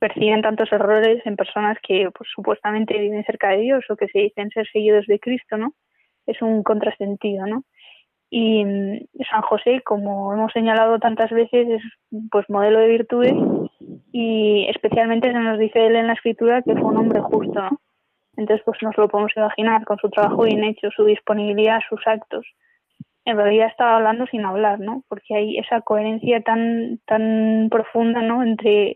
perciben 0.00 0.40
tantos 0.40 0.72
errores 0.72 1.20
en 1.26 1.36
personas 1.36 1.76
que 1.86 2.08
pues, 2.16 2.28
supuestamente 2.34 2.98
viven 2.98 3.24
cerca 3.24 3.50
de 3.50 3.58
Dios 3.58 3.84
o 3.90 3.96
que 3.96 4.08
se 4.08 4.20
dicen 4.20 4.48
ser 4.50 4.66
seguidos 4.72 5.06
de 5.06 5.20
Cristo, 5.20 5.58
¿no? 5.58 5.74
Es 6.26 6.40
un 6.42 6.62
contrasentido, 6.62 7.46
¿no? 7.46 7.64
Y 8.30 8.64
mm, 8.64 8.98
San 9.30 9.42
José, 9.42 9.82
como 9.84 10.32
hemos 10.32 10.52
señalado 10.52 10.98
tantas 10.98 11.30
veces, 11.30 11.68
es 11.68 11.82
pues 12.30 12.48
modelo 12.48 12.78
de 12.78 12.88
virtudes 12.88 13.34
y 14.10 14.66
especialmente 14.70 15.30
se 15.30 15.38
nos 15.38 15.58
dice 15.58 15.86
él 15.86 15.96
en 15.96 16.06
la 16.06 16.14
escritura 16.14 16.62
que 16.62 16.74
fue 16.74 16.90
un 16.90 16.96
hombre 16.96 17.20
justo, 17.20 17.60
¿no? 17.60 17.80
Entonces, 18.36 18.64
pues 18.64 18.78
nos 18.82 18.96
lo 18.96 19.08
podemos 19.08 19.32
imaginar 19.36 19.84
con 19.84 19.98
su 19.98 20.08
trabajo 20.08 20.44
bien 20.44 20.64
hecho, 20.64 20.90
su 20.90 21.04
disponibilidad, 21.04 21.80
sus 21.86 22.00
actos. 22.06 22.46
En 23.26 23.36
realidad 23.36 23.68
estaba 23.68 23.96
hablando 23.96 24.26
sin 24.26 24.44
hablar, 24.46 24.80
¿no? 24.80 25.04
Porque 25.08 25.34
hay 25.34 25.58
esa 25.58 25.82
coherencia 25.82 26.40
tan 26.40 27.00
tan 27.06 27.68
profunda, 27.70 28.22
¿no? 28.22 28.42
Entre 28.42 28.94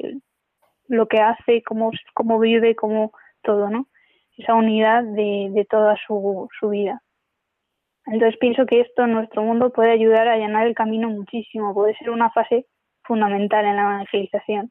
lo 0.88 1.06
que 1.08 1.20
hace, 1.20 1.62
cómo, 1.62 1.90
cómo 2.14 2.38
vive, 2.38 2.74
cómo 2.74 3.12
todo, 3.42 3.68
¿no? 3.68 3.86
Esa 4.38 4.54
unidad 4.54 5.04
de, 5.04 5.50
de 5.52 5.64
toda 5.66 5.96
su, 6.06 6.48
su 6.58 6.70
vida. 6.70 7.02
Entonces 8.06 8.38
pienso 8.38 8.66
que 8.66 8.80
esto 8.80 9.04
en 9.04 9.12
nuestro 9.12 9.42
mundo 9.42 9.70
puede 9.70 9.90
ayudar 9.90 10.28
a 10.28 10.34
allanar 10.34 10.66
el 10.66 10.74
camino 10.74 11.10
muchísimo, 11.10 11.74
puede 11.74 11.96
ser 11.96 12.10
una 12.10 12.30
fase 12.30 12.66
fundamental 13.02 13.64
en 13.64 13.76
la 13.76 13.82
evangelización. 13.82 14.70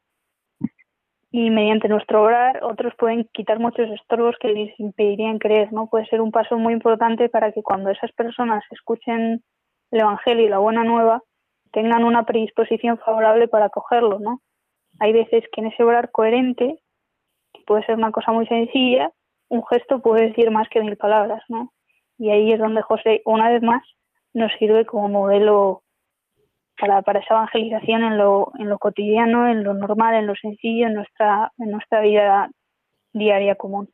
Y 1.32 1.50
mediante 1.50 1.90
nuestro 1.90 2.24
obrar, 2.24 2.64
otros 2.64 2.94
pueden 2.98 3.28
quitar 3.34 3.60
muchos 3.60 3.90
estorbos 3.90 4.38
que 4.40 4.48
les 4.48 4.80
impedirían 4.80 5.38
creer, 5.38 5.74
¿no? 5.74 5.88
Puede 5.88 6.06
ser 6.06 6.22
un 6.22 6.32
paso 6.32 6.58
muy 6.58 6.74
importante 6.74 7.28
para 7.28 7.52
que 7.52 7.62
cuando 7.62 7.90
esas 7.90 8.12
personas 8.14 8.64
escuchen 8.72 9.44
el 9.92 10.00
Evangelio 10.00 10.46
y 10.46 10.50
la 10.50 10.60
buena 10.60 10.86
nueva, 10.86 11.22
tengan 11.74 12.06
una 12.06 12.24
predisposición 12.24 12.98
favorable 13.00 13.50
para 13.50 13.66
acogerlo, 13.66 14.18
¿no? 14.20 14.40
Hay 15.02 15.12
veces 15.12 15.44
que 15.52 15.60
en 15.60 15.68
ese 15.68 15.84
obrar 15.84 16.10
coherente, 16.12 16.80
que 17.54 17.62
puede 17.68 17.86
ser 17.86 17.96
una 17.96 18.12
cosa 18.12 18.32
muy 18.32 18.48
sencilla, 18.48 19.12
un 19.50 19.62
gesto 19.66 20.02
puede 20.02 20.28
decir 20.28 20.52
más 20.52 20.70
que 20.70 20.80
mil 20.80 20.96
palabras, 20.96 21.44
¿no? 21.50 21.74
Y 22.18 22.30
ahí 22.30 22.52
es 22.52 22.60
donde 22.60 22.82
José, 22.82 23.22
una 23.26 23.50
vez 23.50 23.62
más, 23.62 23.84
nos 24.34 24.52
sirve 24.54 24.86
como 24.86 25.10
modelo 25.10 25.84
para, 26.80 27.02
para 27.02 27.20
esa 27.20 27.36
evangelización 27.36 28.04
en 28.04 28.18
lo, 28.18 28.52
en 28.60 28.70
lo 28.70 28.78
cotidiano, 28.78 29.48
en 29.48 29.64
lo 29.64 29.74
normal, 29.74 30.16
en 30.16 30.28
lo 30.28 30.36
sencillo, 30.36 30.88
en 30.88 30.94
nuestra, 30.94 31.52
en 31.58 31.72
nuestra 31.72 32.02
vida 32.02 32.50
diaria 33.14 33.56
común. 33.56 33.90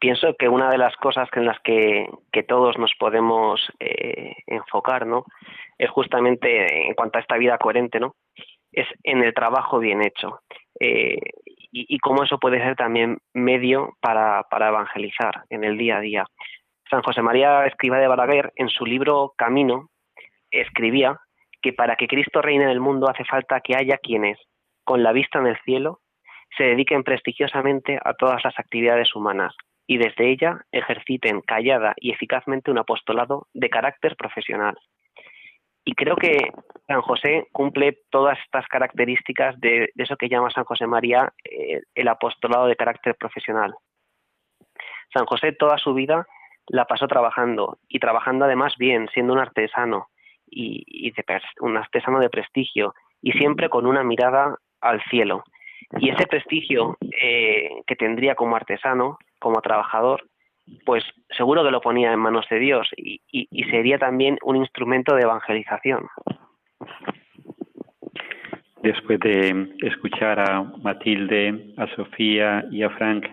Pienso 0.00 0.34
que 0.38 0.48
una 0.48 0.70
de 0.70 0.78
las 0.78 0.96
cosas 0.96 1.28
en 1.34 1.44
las 1.44 1.60
que, 1.60 2.08
que 2.32 2.42
todos 2.42 2.78
nos 2.78 2.92
podemos 2.98 3.60
eh, 3.78 4.34
enfocar, 4.46 5.06
¿no? 5.06 5.24
Es 5.78 5.90
justamente 5.90 6.86
en 6.88 6.94
cuanto 6.94 7.18
a 7.18 7.20
esta 7.20 7.36
vida 7.36 7.58
coherente, 7.58 8.00
¿no? 8.00 8.14
Es 8.72 8.86
en 9.04 9.22
el 9.22 9.34
trabajo 9.34 9.78
bien 9.78 10.02
hecho. 10.02 10.40
Eh, 10.80 11.18
y, 11.72 11.98
cómo 11.98 12.24
eso 12.24 12.38
puede 12.38 12.58
ser 12.58 12.76
también 12.76 13.18
medio 13.32 13.96
para, 14.00 14.42
para 14.50 14.68
evangelizar 14.68 15.44
en 15.50 15.64
el 15.64 15.78
día 15.78 15.98
a 15.98 16.00
día. 16.00 16.24
San 16.90 17.02
José 17.02 17.22
María 17.22 17.66
Escriba 17.66 17.98
de 17.98 18.08
Balaguer, 18.08 18.52
en 18.56 18.68
su 18.68 18.84
libro 18.84 19.32
Camino, 19.36 19.90
escribía 20.50 21.20
que 21.62 21.72
para 21.72 21.96
que 21.96 22.08
Cristo 22.08 22.42
reine 22.42 22.64
en 22.64 22.70
el 22.70 22.80
mundo 22.80 23.08
hace 23.08 23.24
falta 23.24 23.60
que 23.60 23.76
haya 23.76 23.98
quienes, 23.98 24.38
con 24.84 25.02
la 25.02 25.12
vista 25.12 25.38
en 25.38 25.46
el 25.46 25.58
cielo, 25.64 26.00
se 26.56 26.64
dediquen 26.64 27.04
prestigiosamente 27.04 27.98
a 28.02 28.14
todas 28.14 28.42
las 28.44 28.58
actividades 28.58 29.14
humanas 29.14 29.54
y 29.86 29.98
desde 29.98 30.30
ella 30.30 30.64
ejerciten 30.72 31.40
callada 31.40 31.94
y 31.96 32.12
eficazmente 32.12 32.70
un 32.70 32.78
apostolado 32.78 33.46
de 33.54 33.70
carácter 33.70 34.16
profesional. 34.16 34.76
Y 35.84 35.94
creo 35.94 36.16
que 36.16 36.52
San 36.86 37.00
José 37.02 37.48
cumple 37.52 37.98
todas 38.10 38.38
estas 38.44 38.66
características 38.68 39.58
de, 39.60 39.90
eso 39.96 40.16
que 40.16 40.28
llama 40.28 40.50
San 40.50 40.64
José 40.64 40.86
María 40.86 41.32
eh, 41.44 41.82
el 41.94 42.08
apostolado 42.08 42.66
de 42.66 42.76
carácter 42.76 43.14
profesional. 43.14 43.74
San 45.12 45.26
José 45.26 45.52
toda 45.52 45.78
su 45.78 45.94
vida 45.94 46.26
la 46.66 46.84
pasó 46.84 47.08
trabajando 47.08 47.78
y 47.88 47.98
trabajando 47.98 48.44
además 48.44 48.74
bien, 48.78 49.08
siendo 49.12 49.32
un 49.32 49.40
artesano 49.40 50.08
y, 50.46 51.12
un 51.60 51.76
artesano 51.76 52.20
de 52.20 52.30
prestigio 52.30 52.94
y 53.22 53.32
siempre 53.32 53.68
con 53.68 53.86
una 53.86 54.02
mirada 54.02 54.56
al 54.80 55.02
cielo. 55.04 55.44
Y 55.98 56.10
ese 56.10 56.26
prestigio 56.26 56.96
eh, 57.20 57.82
que 57.86 57.96
tendría 57.96 58.34
como 58.34 58.54
artesano, 58.54 59.18
como 59.40 59.60
trabajador, 59.60 60.24
pues 60.84 61.04
seguro 61.36 61.64
que 61.64 61.70
lo 61.70 61.80
ponía 61.80 62.12
en 62.12 62.20
manos 62.20 62.46
de 62.50 62.58
Dios 62.58 62.88
y, 62.96 63.20
sería 63.70 63.98
también 63.98 64.38
un 64.42 64.56
instrumento 64.56 65.14
de 65.14 65.22
evangelización. 65.22 66.06
Después 68.82 69.20
de 69.20 69.74
escuchar 69.82 70.40
a 70.40 70.62
Matilde, 70.62 71.74
a 71.76 71.86
Sofía 71.94 72.64
y 72.70 72.82
a 72.82 72.90
Frank, 72.90 73.26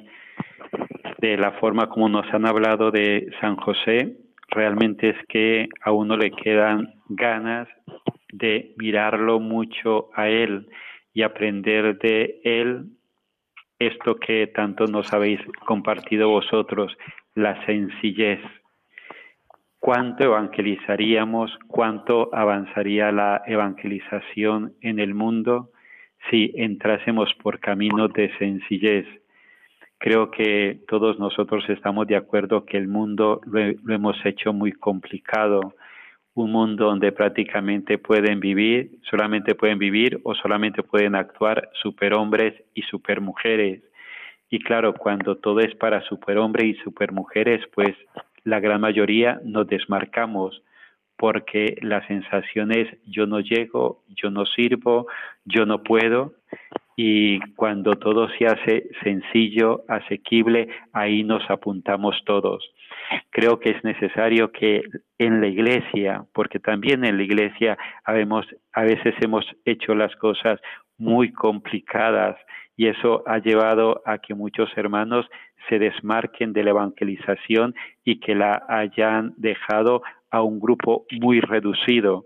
de 1.19 1.37
la 1.37 1.51
forma 1.53 1.87
como 1.87 2.09
nos 2.09 2.31
han 2.33 2.45
hablado 2.45 2.91
de 2.91 3.29
San 3.39 3.55
José, 3.55 4.17
realmente 4.49 5.09
es 5.09 5.17
que 5.27 5.67
a 5.81 5.91
uno 5.91 6.17
le 6.17 6.31
quedan 6.31 6.93
ganas 7.09 7.67
de 8.31 8.73
mirarlo 8.77 9.39
mucho 9.39 10.09
a 10.13 10.27
él 10.27 10.67
y 11.13 11.23
aprender 11.23 11.97
de 11.97 12.41
él 12.43 12.96
esto 13.79 14.15
que 14.15 14.47
tanto 14.47 14.87
nos 14.87 15.13
habéis 15.13 15.39
compartido 15.65 16.29
vosotros, 16.29 16.97
la 17.35 17.65
sencillez. 17.65 18.39
¿Cuánto 19.79 20.23
evangelizaríamos, 20.23 21.57
cuánto 21.67 22.33
avanzaría 22.33 23.11
la 23.11 23.43
evangelización 23.45 24.73
en 24.81 24.99
el 24.99 25.13
mundo 25.13 25.69
si 26.29 26.51
entrásemos 26.55 27.33
por 27.35 27.59
caminos 27.59 28.11
de 28.13 28.35
sencillez? 28.37 29.05
Creo 29.99 30.29
que 30.31 30.81
todos 30.87 31.19
nosotros 31.19 31.63
estamos 31.69 32.07
de 32.07 32.15
acuerdo 32.15 32.65
que 32.65 32.77
el 32.77 32.87
mundo 32.87 33.41
lo, 33.45 33.59
hemos 33.59 34.17
hecho 34.25 34.53
muy 34.53 34.71
complicado, 34.71 35.75
un 36.43 36.51
mundo 36.51 36.85
donde 36.85 37.11
prácticamente 37.11 37.97
pueden 37.97 38.39
vivir, 38.39 38.91
solamente 39.09 39.55
pueden 39.55 39.79
vivir 39.79 40.19
o 40.23 40.35
solamente 40.35 40.83
pueden 40.83 41.15
actuar 41.15 41.69
superhombres 41.81 42.53
y 42.73 42.83
supermujeres. 42.83 43.81
Y 44.49 44.59
claro, 44.59 44.93
cuando 44.93 45.37
todo 45.37 45.59
es 45.59 45.75
para 45.75 46.01
superhombres 46.01 46.65
y 46.67 46.73
supermujeres, 46.83 47.65
pues 47.73 47.95
la 48.43 48.59
gran 48.59 48.81
mayoría 48.81 49.41
nos 49.43 49.67
desmarcamos 49.67 50.61
porque 51.17 51.77
la 51.81 52.05
sensación 52.07 52.71
es 52.71 52.87
yo 53.05 53.25
no 53.25 53.39
llego, 53.39 54.03
yo 54.09 54.29
no 54.29 54.45
sirvo, 54.45 55.07
yo 55.43 55.65
no 55.65 55.81
puedo. 55.83 56.33
Y 56.95 57.39
cuando 57.55 57.95
todo 57.95 58.29
se 58.37 58.45
hace 58.45 58.89
sencillo, 59.03 59.83
asequible, 59.87 60.69
ahí 60.93 61.23
nos 61.23 61.49
apuntamos 61.49 62.15
todos. 62.25 62.63
Creo 63.29 63.59
que 63.59 63.71
es 63.71 63.83
necesario 63.83 64.51
que 64.51 64.81
en 65.17 65.41
la 65.41 65.47
iglesia, 65.47 66.25
porque 66.33 66.59
también 66.59 67.05
en 67.05 67.17
la 67.17 67.23
iglesia 67.23 67.77
a 68.03 68.13
veces 68.13 69.15
hemos 69.21 69.45
hecho 69.65 69.95
las 69.95 70.15
cosas 70.15 70.59
muy 70.97 71.31
complicadas 71.31 72.37
y 72.75 72.87
eso 72.87 73.23
ha 73.25 73.39
llevado 73.39 74.01
a 74.05 74.19
que 74.19 74.35
muchos 74.35 74.69
hermanos 74.77 75.25
se 75.67 75.79
desmarquen 75.79 76.53
de 76.53 76.63
la 76.63 76.69
evangelización 76.69 77.73
y 78.03 78.19
que 78.19 78.35
la 78.35 78.63
hayan 78.67 79.33
dejado 79.37 80.03
a 80.29 80.41
un 80.41 80.59
grupo 80.59 81.05
muy 81.19 81.41
reducido. 81.41 82.25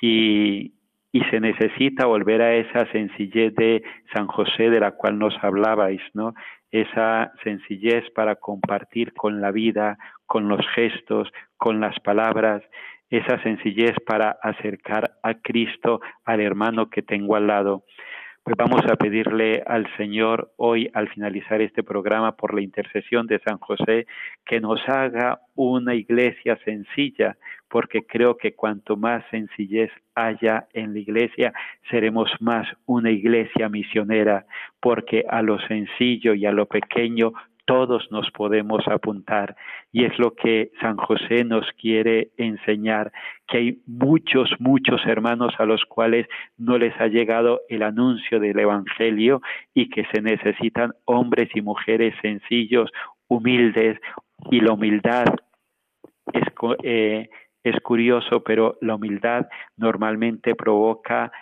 Y, 0.00 0.72
y 1.14 1.20
se 1.30 1.38
necesita 1.38 2.06
volver 2.06 2.42
a 2.42 2.56
esa 2.56 2.90
sencillez 2.90 3.54
de 3.54 3.84
San 4.12 4.26
José 4.26 4.68
de 4.68 4.80
la 4.80 4.90
cual 4.90 5.16
nos 5.16 5.32
hablabais, 5.44 6.02
¿no? 6.12 6.34
Esa 6.72 7.32
sencillez 7.44 8.10
para 8.16 8.34
compartir 8.34 9.12
con 9.12 9.40
la 9.40 9.52
vida, 9.52 9.96
con 10.26 10.48
los 10.48 10.66
gestos, 10.74 11.30
con 11.56 11.78
las 11.78 12.00
palabras, 12.00 12.64
esa 13.10 13.40
sencillez 13.44 13.94
para 14.04 14.36
acercar 14.42 15.12
a 15.22 15.34
Cristo 15.34 16.00
al 16.24 16.40
hermano 16.40 16.90
que 16.90 17.02
tengo 17.02 17.36
al 17.36 17.46
lado. 17.46 17.84
Pues 18.44 18.58
vamos 18.58 18.82
a 18.84 18.96
pedirle 18.96 19.62
al 19.66 19.86
Señor 19.96 20.52
hoy, 20.58 20.90
al 20.92 21.08
finalizar 21.08 21.62
este 21.62 21.82
programa, 21.82 22.36
por 22.36 22.52
la 22.52 22.60
intercesión 22.60 23.26
de 23.26 23.38
San 23.38 23.56
José, 23.56 24.06
que 24.44 24.60
nos 24.60 24.86
haga 24.86 25.40
una 25.54 25.94
iglesia 25.94 26.58
sencilla, 26.62 27.38
porque 27.70 28.02
creo 28.06 28.36
que 28.36 28.52
cuanto 28.52 28.98
más 28.98 29.24
sencillez 29.30 29.90
haya 30.14 30.66
en 30.74 30.92
la 30.92 30.98
iglesia, 30.98 31.54
seremos 31.88 32.30
más 32.40 32.68
una 32.84 33.10
iglesia 33.10 33.70
misionera, 33.70 34.44
porque 34.78 35.24
a 35.26 35.40
lo 35.40 35.58
sencillo 35.60 36.34
y 36.34 36.44
a 36.44 36.52
lo 36.52 36.66
pequeño 36.66 37.32
todos 37.64 38.10
nos 38.10 38.30
podemos 38.30 38.86
apuntar. 38.88 39.56
Y 39.92 40.04
es 40.04 40.18
lo 40.18 40.34
que 40.34 40.70
San 40.80 40.96
José 40.96 41.44
nos 41.44 41.66
quiere 41.80 42.30
enseñar, 42.36 43.12
que 43.48 43.58
hay 43.58 43.82
muchos, 43.86 44.50
muchos 44.58 45.00
hermanos 45.06 45.54
a 45.58 45.64
los 45.64 45.84
cuales 45.84 46.26
no 46.58 46.78
les 46.78 46.98
ha 47.00 47.06
llegado 47.06 47.62
el 47.68 47.82
anuncio 47.82 48.40
del 48.40 48.58
Evangelio 48.58 49.40
y 49.74 49.88
que 49.88 50.04
se 50.12 50.22
necesitan 50.22 50.92
hombres 51.04 51.48
y 51.54 51.62
mujeres 51.62 52.14
sencillos, 52.22 52.90
humildes 53.28 53.98
y 54.50 54.60
la 54.60 54.72
humildad 54.72 55.26
es, 56.32 56.44
eh, 56.82 57.28
es 57.62 57.80
curioso, 57.80 58.42
pero 58.42 58.76
la 58.80 58.94
humildad 58.94 59.46
normalmente 59.76 60.54
provoca 60.54 61.32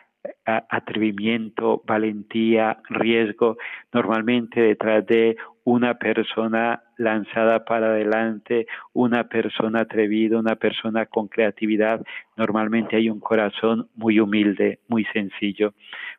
atrevimiento, 0.45 1.83
valentía, 1.85 2.79
riesgo, 2.89 3.57
normalmente 3.93 4.61
detrás 4.61 5.05
de 5.07 5.37
una 5.65 5.95
persona 5.95 6.83
lanzada 6.97 7.65
para 7.65 7.87
adelante, 7.87 8.67
una 8.93 9.29
persona 9.29 9.81
atrevida, 9.81 10.39
una 10.39 10.57
persona 10.57 11.07
con 11.07 11.29
creatividad, 11.29 12.05
normalmente 12.37 12.97
hay 12.97 13.09
un 13.09 13.21
corazón 13.21 13.89
muy 13.95 14.19
humilde, 14.19 14.81
muy 14.89 15.05
sencillo. 15.13 15.75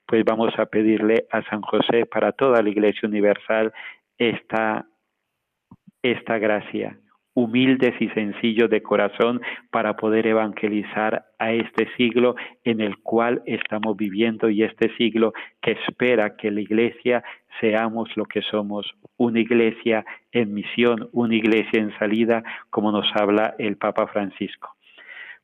Pues 0.06 0.24
vamos 0.24 0.58
a 0.58 0.66
pedirle 0.66 1.28
a 1.32 1.44
San 1.44 1.62
José 1.62 2.06
para 2.06 2.32
toda 2.32 2.62
la 2.62 2.70
Iglesia 2.70 3.08
Universal 3.08 3.74
esta, 4.18 4.86
esta 6.02 6.38
gracia, 6.38 6.98
humildes 7.34 7.94
y 8.00 8.10
sencillos 8.10 8.70
de 8.70 8.84
corazón 8.84 9.42
para 9.72 9.96
poder 9.96 10.28
evangelizar 10.28 11.26
a 11.40 11.52
este 11.52 11.88
siglo 11.98 12.36
en 12.64 12.80
el 12.80 12.98
cual 12.98 13.42
estamos 13.46 13.98
viviendo 13.98 14.50
y 14.50 14.64
este 14.64 14.96
siglo 14.98 15.34
que 15.62 15.72
espera 15.72 16.36
que 16.36 16.52
la 16.52 16.62
iglesia 16.62 17.24
seamos 17.60 18.10
lo 18.16 18.26
que 18.26 18.42
somos, 18.42 18.94
una 19.18 19.40
iglesia 19.40 20.06
en 20.32 20.54
misión, 20.54 21.10
una 21.12 21.36
iglesia 21.36 21.80
en 21.80 21.98
salida, 21.98 22.44
como 22.70 22.92
nos 22.92 23.08
habla 23.16 23.56
el 23.58 23.78
Papa 23.78 24.08
Francisco. 24.08 24.76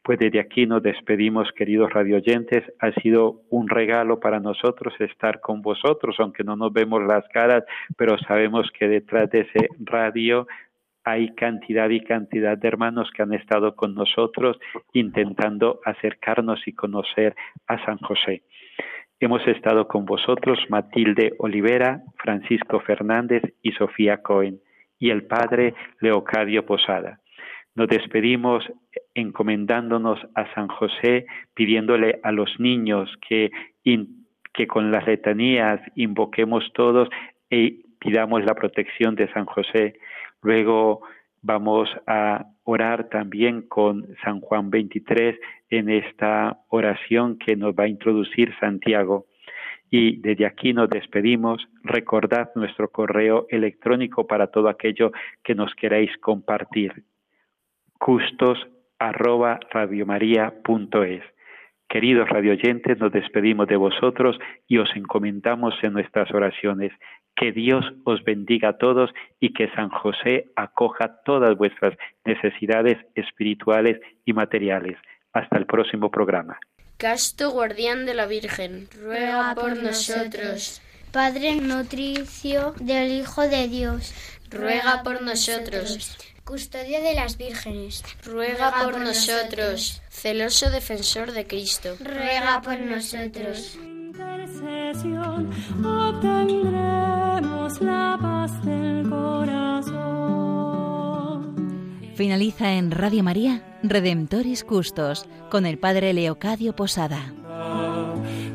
Pues 0.01 0.17
desde 0.17 0.39
aquí 0.39 0.65
nos 0.65 0.81
despedimos, 0.81 1.51
queridos 1.51 1.91
radioyentes. 1.91 2.63
Ha 2.79 2.91
sido 3.01 3.41
un 3.49 3.67
regalo 3.67 4.19
para 4.19 4.39
nosotros 4.39 4.93
estar 4.99 5.41
con 5.41 5.61
vosotros, 5.61 6.15
aunque 6.19 6.43
no 6.43 6.55
nos 6.55 6.71
vemos 6.71 7.03
las 7.03 7.27
caras, 7.29 7.63
pero 7.97 8.17
sabemos 8.19 8.71
que 8.71 8.87
detrás 8.87 9.29
de 9.29 9.41
ese 9.41 9.67
radio 9.79 10.47
hay 11.09 11.33
cantidad 11.33 11.89
y 11.89 12.01
cantidad 12.01 12.57
de 12.57 12.67
hermanos 12.67 13.09
que 13.11 13.23
han 13.23 13.33
estado 13.33 13.75
con 13.75 13.95
nosotros 13.95 14.59
intentando 14.93 15.79
acercarnos 15.83 16.67
y 16.67 16.73
conocer 16.73 17.35
a 17.67 17.83
San 17.85 17.97
José. 17.97 18.43
Hemos 19.19 19.45
estado 19.47 19.87
con 19.87 20.05
vosotros 20.05 20.59
Matilde 20.69 21.33
Olivera, 21.39 22.03
Francisco 22.17 22.79
Fernández 22.79 23.41
y 23.61 23.71
Sofía 23.71 24.21
Cohen 24.21 24.59
y 24.99 25.09
el 25.09 25.23
Padre 25.23 25.73
Leocadio 25.99 26.65
Posada. 26.65 27.19
Nos 27.75 27.87
despedimos 27.87 28.63
encomendándonos 29.13 30.19
a 30.35 30.53
San 30.53 30.67
José, 30.67 31.25
pidiéndole 31.53 32.19
a 32.23 32.31
los 32.31 32.59
niños 32.59 33.09
que, 33.27 33.51
con 34.67 34.91
las 34.91 35.07
letanías 35.07 35.79
invoquemos 35.95 36.71
todos 36.73 37.09
y 37.49 37.83
pidamos 37.99 38.43
la 38.43 38.53
protección 38.53 39.15
de 39.15 39.31
San 39.33 39.45
José 39.45 39.95
Luego 40.41 41.01
vamos 41.41 41.89
a 42.07 42.45
orar 42.63 43.09
también 43.09 43.63
con 43.63 44.07
San 44.23 44.41
Juan 44.41 44.69
23 44.69 45.39
en 45.69 45.89
esta 45.89 46.59
oración 46.69 47.37
que 47.37 47.55
nos 47.55 47.73
va 47.73 47.85
a 47.85 47.87
introducir 47.87 48.53
Santiago. 48.59 49.25
Y 49.89 50.17
desde 50.21 50.45
aquí 50.45 50.73
nos 50.73 50.89
despedimos. 50.89 51.67
Recordad 51.83 52.51
nuestro 52.55 52.89
correo 52.89 53.47
electrónico 53.49 54.27
para 54.27 54.47
todo 54.47 54.69
aquello 54.69 55.11
que 55.43 55.55
nos 55.55 55.73
queráis 55.73 56.15
compartir. 56.17 57.03
Custos 57.97 58.67
arroba 58.99 59.59
radiomaria.es. 59.71 61.23
Queridos 61.87 62.29
radioyentes, 62.29 62.99
nos 62.99 63.11
despedimos 63.11 63.67
de 63.67 63.75
vosotros 63.75 64.39
y 64.67 64.77
os 64.77 64.95
encomendamos 64.95 65.73
en 65.81 65.93
nuestras 65.93 66.31
oraciones. 66.31 66.91
Que 67.39 67.53
Dios 67.53 67.85
os 68.03 68.21
bendiga 68.25 68.69
a 68.69 68.77
todos 68.77 69.11
y 69.39 69.53
que 69.53 69.69
San 69.73 69.89
José 69.89 70.47
acoja 70.57 71.21
todas 71.23 71.57
vuestras 71.57 71.93
necesidades 72.25 72.97
espirituales 73.15 73.97
y 74.25 74.33
materiales. 74.33 74.97
Hasta 75.31 75.57
el 75.57 75.65
próximo 75.65 76.11
programa. 76.11 76.59
Casto 76.97 77.51
guardián 77.51 78.05
de 78.05 78.13
la 78.13 78.25
Virgen, 78.25 78.89
ruega 79.01 79.55
por 79.55 79.81
nosotros. 79.81 80.81
Padre 81.13 81.55
nutricio 81.55 82.73
del 82.81 83.13
Hijo 83.13 83.47
de 83.47 83.69
Dios, 83.69 84.13
ruega 84.49 85.01
por 85.01 85.21
nosotros. 85.21 86.17
Custodio 86.43 87.01
de 87.01 87.13
las 87.13 87.37
vírgenes, 87.37 88.03
ruega 88.25 88.73
por 88.83 88.99
nosotros. 88.99 90.01
Celoso 90.09 90.69
defensor 90.71 91.31
de 91.31 91.47
Cristo, 91.47 91.95
ruega 92.01 92.61
por 92.61 92.79
nosotros. 92.81 93.79
Intercesión, 93.81 95.49
la 97.41 98.17
paz 98.21 98.63
del 98.65 99.09
corazón. 99.09 99.95
Finaliza 102.15 102.73
en 102.73 102.91
Radio 102.91 103.23
María 103.23 103.63
Redemptoris 103.81 104.65
Custos 104.65 105.25
con 105.49 105.65
el 105.65 105.77
Padre 105.77 106.11
Leocadio 106.13 106.75
Posada. 106.75 107.33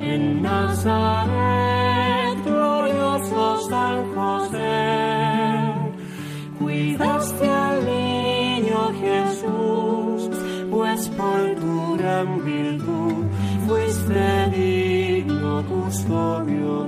En 0.00 0.42
Nazaret, 0.42 2.44
glorioso 2.44 3.68
San 3.70 4.14
José, 4.14 5.72
cuidaste 6.58 7.48
al 7.48 7.86
niño 7.86 8.92
Jesús, 9.00 10.28
pues 10.70 11.08
por 11.08 11.54
tu 11.54 11.96
gran 11.96 12.44
virtud 12.44 13.24
fuiste 13.66 14.50
digno 14.54 15.64
custodio 15.66 16.84